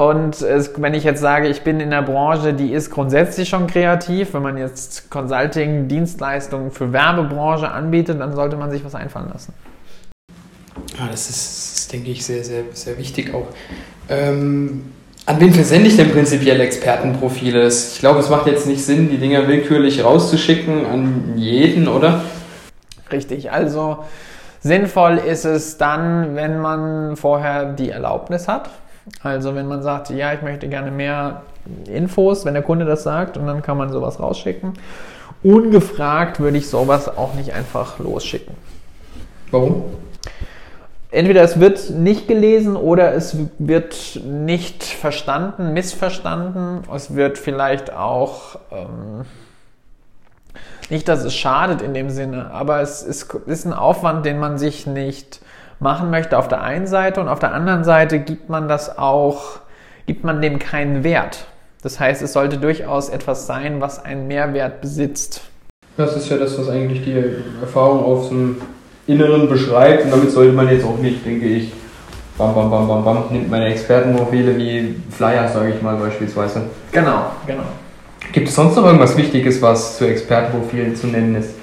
Und 0.00 0.40
es, 0.40 0.72
wenn 0.78 0.94
ich 0.94 1.04
jetzt 1.04 1.20
sage, 1.20 1.48
ich 1.48 1.60
bin 1.60 1.78
in 1.78 1.90
der 1.90 2.00
Branche, 2.00 2.54
die 2.54 2.72
ist 2.72 2.90
grundsätzlich 2.90 3.50
schon 3.50 3.66
kreativ, 3.66 4.32
wenn 4.32 4.40
man 4.40 4.56
jetzt 4.56 5.10
Consulting, 5.10 5.88
Dienstleistungen 5.88 6.70
für 6.70 6.90
Werbebranche 6.90 7.70
anbietet, 7.70 8.18
dann 8.18 8.34
sollte 8.34 8.56
man 8.56 8.70
sich 8.70 8.82
was 8.82 8.94
einfallen 8.94 9.28
lassen. 9.30 9.52
Ja, 10.98 11.06
das 11.10 11.28
ist, 11.28 11.74
das 11.74 11.88
denke 11.88 12.12
ich, 12.12 12.24
sehr, 12.24 12.42
sehr, 12.44 12.62
sehr 12.72 12.96
wichtig 12.96 13.34
auch. 13.34 13.48
Ähm, 14.08 14.86
an 15.26 15.38
wen 15.38 15.52
versende 15.52 15.88
ich 15.88 15.98
denn 15.98 16.10
prinzipiell 16.12 16.58
Expertenprofile? 16.62 17.68
Ich 17.68 17.98
glaube, 17.98 18.20
es 18.20 18.30
macht 18.30 18.46
jetzt 18.46 18.66
nicht 18.66 18.82
Sinn, 18.82 19.10
die 19.10 19.18
Dinger 19.18 19.48
willkürlich 19.48 20.02
rauszuschicken 20.02 20.86
an 20.86 21.34
jeden, 21.36 21.88
oder? 21.88 22.24
Richtig, 23.12 23.52
also 23.52 23.98
sinnvoll 24.62 25.18
ist 25.18 25.44
es 25.44 25.76
dann, 25.76 26.36
wenn 26.36 26.58
man 26.58 27.16
vorher 27.16 27.74
die 27.74 27.90
Erlaubnis 27.90 28.48
hat 28.48 28.70
also 29.22 29.54
wenn 29.54 29.66
man 29.66 29.82
sagt, 29.82 30.10
ja, 30.10 30.32
ich 30.32 30.42
möchte 30.42 30.68
gerne 30.68 30.90
mehr 30.90 31.42
Infos, 31.86 32.44
wenn 32.44 32.54
der 32.54 32.62
Kunde 32.62 32.84
das 32.84 33.02
sagt, 33.02 33.36
und 33.36 33.46
dann 33.46 33.62
kann 33.62 33.76
man 33.76 33.90
sowas 33.90 34.20
rausschicken. 34.20 34.74
Ungefragt 35.42 36.40
würde 36.40 36.58
ich 36.58 36.68
sowas 36.68 37.08
auch 37.08 37.34
nicht 37.34 37.52
einfach 37.52 37.98
losschicken. 37.98 38.54
Warum? 39.50 39.84
Entweder 41.12 41.42
es 41.42 41.58
wird 41.58 41.90
nicht 41.90 42.28
gelesen 42.28 42.76
oder 42.76 43.14
es 43.14 43.36
wird 43.58 44.20
nicht 44.24 44.84
verstanden, 44.84 45.72
missverstanden. 45.72 46.82
Es 46.94 47.16
wird 47.16 47.36
vielleicht 47.36 47.92
auch 47.92 48.56
ähm, 48.70 49.24
nicht, 50.88 51.08
dass 51.08 51.24
es 51.24 51.34
schadet 51.34 51.82
in 51.82 51.94
dem 51.94 52.10
Sinne, 52.10 52.50
aber 52.52 52.80
es 52.80 53.02
ist, 53.02 53.32
ist 53.46 53.64
ein 53.64 53.72
Aufwand, 53.72 54.24
den 54.24 54.38
man 54.38 54.56
sich 54.56 54.86
nicht 54.86 55.40
machen 55.80 56.10
möchte 56.10 56.38
auf 56.38 56.48
der 56.48 56.62
einen 56.62 56.86
Seite 56.86 57.20
und 57.20 57.28
auf 57.28 57.38
der 57.38 57.52
anderen 57.52 57.84
Seite 57.84 58.20
gibt 58.20 58.48
man 58.48 58.68
das 58.68 58.98
auch, 58.98 59.60
gibt 60.06 60.24
man 60.24 60.40
dem 60.40 60.58
keinen 60.58 61.02
Wert. 61.02 61.46
Das 61.82 61.98
heißt, 61.98 62.20
es 62.22 62.34
sollte 62.34 62.58
durchaus 62.58 63.08
etwas 63.08 63.46
sein, 63.46 63.80
was 63.80 64.04
einen 64.04 64.28
Mehrwert 64.28 64.82
besitzt. 64.82 65.42
Das 65.96 66.14
ist 66.16 66.28
ja 66.28 66.36
das, 66.36 66.58
was 66.58 66.68
eigentlich 66.68 67.04
die 67.04 67.16
Erfahrung 67.60 68.04
auf 68.04 68.28
dem 68.28 68.60
Inneren 69.06 69.48
beschreibt 69.48 70.04
und 70.04 70.10
damit 70.10 70.30
sollte 70.30 70.52
man 70.52 70.68
jetzt 70.68 70.84
auch 70.84 70.98
nicht, 70.98 71.24
denke 71.24 71.46
ich, 71.46 71.72
bam, 72.36 72.54
bam, 72.54 72.70
bam, 72.70 72.86
bam, 72.86 73.04
bam, 73.04 73.24
nimmt 73.30 73.50
meine 73.50 73.66
Expertenprofile 73.66 74.56
wie 74.56 74.96
Flyer, 75.10 75.48
sage 75.48 75.72
ich 75.74 75.82
mal 75.82 75.96
beispielsweise. 75.96 76.62
Genau, 76.92 77.32
genau. 77.46 77.64
Gibt 78.32 78.48
es 78.48 78.54
sonst 78.54 78.76
noch 78.76 78.84
irgendwas 78.84 79.16
Wichtiges, 79.16 79.60
was 79.60 79.98
zu 79.98 80.06
Expertenprofilen 80.06 80.94
zu 80.94 81.08
nennen 81.08 81.34
ist? 81.34 81.54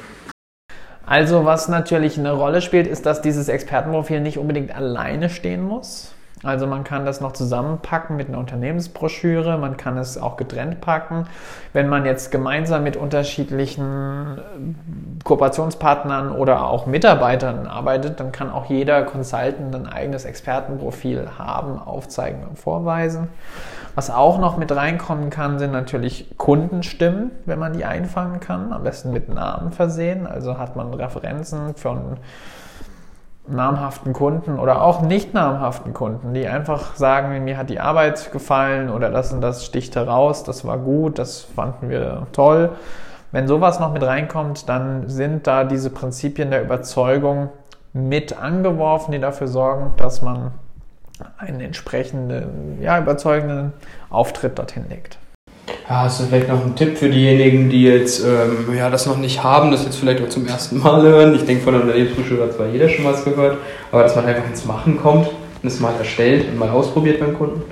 Also 1.08 1.46
was 1.46 1.70
natürlich 1.70 2.20
eine 2.20 2.34
Rolle 2.34 2.62
spielt, 2.62 2.86
ist, 2.86 3.06
dass 3.06 3.22
dieses 3.22 3.48
Expertenprofil 3.48 4.20
nicht 4.20 4.38
unbedingt 4.38 4.76
alleine 4.76 5.30
stehen 5.30 5.64
muss. 5.64 6.14
Also 6.44 6.68
man 6.68 6.84
kann 6.84 7.06
das 7.06 7.22
noch 7.22 7.32
zusammenpacken 7.32 8.16
mit 8.16 8.28
einer 8.28 8.38
Unternehmensbroschüre, 8.38 9.58
man 9.58 9.78
kann 9.78 9.98
es 9.98 10.18
auch 10.20 10.36
getrennt 10.38 10.82
packen. 10.82 11.26
Wenn 11.72 11.88
man 11.88 12.06
jetzt 12.06 12.30
gemeinsam 12.30 12.84
mit 12.84 12.98
unterschiedlichen 12.98 14.38
äh, 14.38 15.24
Kooperationspartnern 15.24 16.32
oder 16.32 16.68
auch 16.68 16.86
Mitarbeitern 16.86 17.66
arbeitet, 17.66 18.20
dann 18.20 18.34
kann 18.34 18.52
auch 18.52 18.66
jeder 18.66 19.04
Consultant 19.04 19.74
ein 19.74 19.88
eigenes 19.88 20.26
Expertenprofil 20.26 21.28
haben, 21.40 21.80
aufzeigen 21.80 22.44
und 22.48 22.60
vorweisen. 22.60 23.30
Was 23.98 24.12
auch 24.12 24.38
noch 24.38 24.58
mit 24.58 24.72
reinkommen 24.72 25.32
kann, 25.32 25.58
sind 25.58 25.72
natürlich 25.72 26.38
Kundenstimmen, 26.38 27.32
wenn 27.48 27.58
man 27.58 27.74
die 27.74 27.84
einfangen 27.84 28.40
kann, 28.40 28.72
am 28.72 28.84
besten 28.84 29.12
mit 29.12 29.28
Namen 29.28 29.72
versehen. 29.72 30.28
Also 30.28 30.60
hat 30.60 30.76
man 30.76 30.94
Referenzen 30.94 31.74
von 31.74 32.18
namhaften 33.48 34.14
Kunden 34.14 34.60
oder 34.60 34.84
auch 34.84 35.02
nicht 35.02 35.34
namhaften 35.34 35.96
Kunden, 35.96 36.36
die 36.36 36.48
einfach 36.48 36.96
sagen, 36.96 37.44
mir 37.44 37.58
hat 37.58 37.72
die 37.72 37.80
Arbeit 37.80 38.32
gefallen 38.32 38.92
oder 38.92 39.10
das 39.10 39.34
und 39.34 39.42
das 39.42 39.66
sticht 39.66 39.96
heraus, 39.96 40.44
das 40.44 40.64
war 40.64 40.78
gut, 40.78 41.18
das 41.18 41.42
fanden 41.42 41.90
wir 41.90 42.28
toll. 42.34 42.74
Wenn 43.32 43.48
sowas 43.48 43.80
noch 43.80 43.94
mit 43.94 44.04
reinkommt, 44.04 44.70
dann 44.70 45.10
sind 45.10 45.48
da 45.48 45.64
diese 45.64 45.90
Prinzipien 45.90 46.52
der 46.52 46.62
Überzeugung 46.62 47.50
mit 47.94 48.40
angeworfen, 48.40 49.12
die 49.12 49.20
dafür 49.20 49.48
sorgen, 49.48 49.94
dass 49.98 50.22
man 50.22 50.52
einen 51.38 51.62
entsprechenden, 51.62 52.82
ja, 52.82 53.00
überzeugenden 53.00 53.74
Auftritt 54.10 54.58
dorthin 54.58 54.86
legt. 54.90 55.18
Ja, 55.90 56.04
hast 56.04 56.20
du 56.20 56.26
vielleicht 56.26 56.50
noch 56.50 56.62
einen 56.62 56.76
Tipp 56.76 56.98
für 56.98 57.10
diejenigen, 57.10 57.70
die 57.70 57.84
jetzt 57.84 58.24
ähm, 58.24 58.76
ja, 58.76 58.90
das 58.90 59.06
noch 59.06 59.18
nicht 59.18 59.44
haben, 59.44 59.72
das 59.72 59.86
jetzt 59.86 59.98
vielleicht 59.98 60.22
auch 60.24 60.30
zum 60.30 60.48
ersten 60.48 60.80
Mal 60.80 61.02
hören? 61.02 61.36
Ich 61.36 61.46
denke, 61.46 61.64
von 61.64 61.74
der 61.74 61.82
Unternehmensbroschüre 61.84 62.44
hat 62.44 62.54
zwar 62.54 62.68
jeder 62.68 62.90
schon 62.90 63.06
was 63.06 63.24
gehört, 63.24 63.58
aber 63.92 64.04
dass 64.04 64.16
man 64.16 64.26
einfach 64.26 64.46
ins 64.46 64.66
Machen 64.66 64.98
kommt 64.98 65.28
und 65.28 65.68
es 65.68 65.80
mal 65.80 65.94
erstellt 65.98 66.48
und 66.50 66.58
mal 66.58 66.70
ausprobiert 66.70 67.20
beim 67.20 67.38
Kunden? 67.38 67.64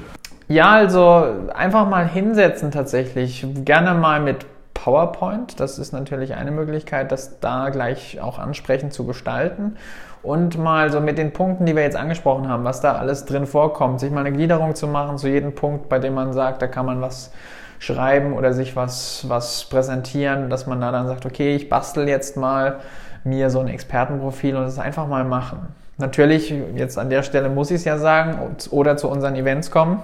Ja, 0.48 0.72
also 0.72 1.26
einfach 1.54 1.90
mal 1.90 2.08
hinsetzen 2.08 2.72
tatsächlich. 2.72 3.46
Gerne 3.66 3.94
mal 3.96 4.22
mit 4.22 4.46
PowerPoint. 4.86 5.60
Das 5.60 5.80
ist 5.80 5.94
natürlich 5.94 6.36
eine 6.36 6.52
Möglichkeit, 6.52 7.12
das 7.12 7.40
da 7.40 7.70
gleich 7.70 8.22
auch 8.22 8.38
ansprechend 8.38 8.94
zu 8.94 9.04
gestalten. 9.04 9.78
Und 10.22 10.60
mal 10.60 10.92
so 10.92 11.02
mit 11.02 11.18
den 11.18 11.34
Punkten, 11.34 11.66
die 11.66 11.76
wir 11.76 11.82
jetzt 11.82 11.96
angesprochen 11.96 12.48
haben, 12.48 12.64
was 12.66 12.82
da 12.82 12.94
alles 12.94 13.26
drin 13.26 13.48
vorkommt, 13.48 14.00
sich 14.00 14.12
mal 14.12 14.20
eine 14.20 14.32
Gliederung 14.32 14.76
zu 14.76 14.88
machen 14.88 15.18
zu 15.18 15.28
jedem 15.28 15.56
Punkt, 15.56 15.90
bei 15.90 15.98
dem 15.98 16.14
man 16.14 16.34
sagt, 16.34 16.62
da 16.62 16.68
kann 16.68 16.86
man 16.86 17.02
was 17.02 17.32
schreiben 17.80 18.34
oder 18.34 18.54
sich 18.54 18.76
was, 18.76 19.26
was 19.28 19.66
präsentieren, 19.66 20.52
dass 20.52 20.68
man 20.68 20.80
da 20.82 20.92
dann 20.92 21.08
sagt, 21.08 21.26
okay, 21.26 21.56
ich 21.56 21.68
bastel 21.68 22.08
jetzt 22.08 22.38
mal 22.38 22.78
mir 23.24 23.50
so 23.50 23.62
ein 23.62 23.68
Expertenprofil 23.68 24.56
und 24.56 24.66
es 24.66 24.78
einfach 24.78 25.08
mal 25.08 25.24
machen. 25.24 25.68
Natürlich, 25.98 26.54
jetzt 26.76 27.00
an 27.00 27.10
der 27.10 27.24
Stelle 27.24 27.50
muss 27.50 27.72
ich 27.72 27.78
es 27.78 27.86
ja 27.86 27.98
sagen, 27.98 28.56
oder 28.70 28.98
zu 28.98 29.10
unseren 29.10 29.36
Events 29.36 29.72
kommen 29.72 30.04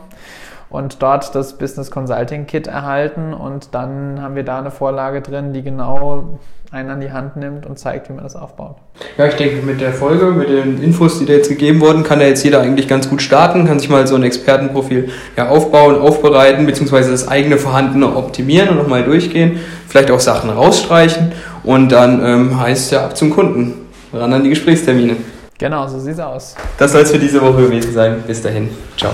und 0.72 1.02
dort 1.02 1.36
das 1.36 1.58
Business 1.58 1.92
Consulting 1.92 2.48
Kit 2.48 2.68
erhalten 2.68 3.34
und 3.34 3.76
dann 3.76 4.22
haben 4.22 4.36
wir 4.36 4.44
da 4.44 4.60
eine 4.60 4.72
Vorlage 4.72 5.22
drin, 5.22 5.54
die 5.54 5.62
genau 5.62 6.40
einen 6.72 6.90
an 6.90 7.02
die 7.02 7.12
Hand 7.12 7.36
nimmt 7.36 7.66
und 7.66 7.78
zeigt, 7.78 8.08
wie 8.08 8.14
man 8.14 8.24
das 8.24 8.38
aufbaut. 8.38 8.78
Ja, 9.18 9.26
ich 9.26 9.36
denke, 9.36 9.66
mit 9.66 9.82
der 9.82 9.92
Folge, 9.92 10.28
mit 10.28 10.48
den 10.48 10.82
Infos, 10.82 11.20
die 11.20 11.26
da 11.26 11.34
jetzt 11.34 11.50
gegeben 11.50 11.82
wurden, 11.82 12.04
kann 12.04 12.20
da 12.20 12.26
jetzt 12.26 12.46
jeder 12.46 12.62
eigentlich 12.62 12.88
ganz 12.88 13.10
gut 13.10 13.22
starten, 13.22 13.68
kann 13.68 13.78
sich 13.80 13.90
mal 13.90 14.08
so 14.08 14.16
ein 14.16 14.24
Expertenprofil 14.24 15.10
ja, 15.36 15.50
aufbauen, 15.50 16.00
aufbereiten, 16.00 16.66
beziehungsweise 16.66 17.12
das 17.12 17.28
eigene 17.28 17.58
Vorhandene 17.58 18.16
optimieren 18.16 18.70
und 18.70 18.78
nochmal 18.78 19.04
durchgehen, 19.04 19.60
vielleicht 19.90 20.12
auch 20.12 20.22
Sachen 20.22 20.50
rausstreichen 20.50 21.34
und 21.64 21.92
dann 21.92 22.24
ähm, 22.24 22.60
heißt 22.60 22.86
es 22.86 22.92
ja 22.92 23.04
ab 23.04 23.18
zum 23.18 23.32
Kunden, 23.32 23.90
ran 24.14 24.32
an 24.32 24.44
die 24.44 24.50
Gesprächstermine. 24.50 25.18
Genau, 25.58 25.88
so 25.88 26.00
sieht's 26.00 26.20
aus. 26.20 26.56
Das 26.78 26.94
soll 26.94 27.02
es 27.02 27.12
für 27.12 27.20
diese 27.20 27.42
Woche 27.42 27.64
gewesen 27.64 27.94
sein. 27.94 28.24
Bis 28.26 28.42
dahin. 28.42 28.70
Ciao. 28.98 29.12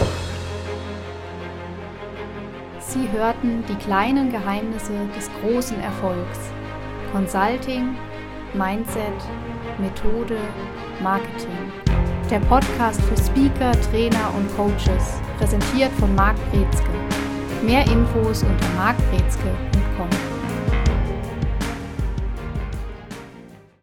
Sie 2.97 3.11
hörten 3.11 3.63
die 3.69 3.75
kleinen 3.75 4.31
Geheimnisse 4.31 4.93
des 5.15 5.29
großen 5.39 5.79
Erfolgs. 5.81 6.39
Consulting, 7.11 7.95
Mindset, 8.55 9.13
Methode, 9.77 10.37
Marketing. 11.03 11.71
Der 12.31 12.39
Podcast 12.39 12.99
für 13.03 13.17
Speaker, 13.17 13.71
Trainer 13.91 14.33
und 14.35 14.55
Coaches, 14.55 15.21
präsentiert 15.37 15.91
von 15.99 16.13
Marc 16.15 16.37
Brezke. 16.51 16.89
Mehr 17.63 17.85
Infos 17.85 18.41
unter 18.41 18.67
markbrezke.com. 18.75 20.26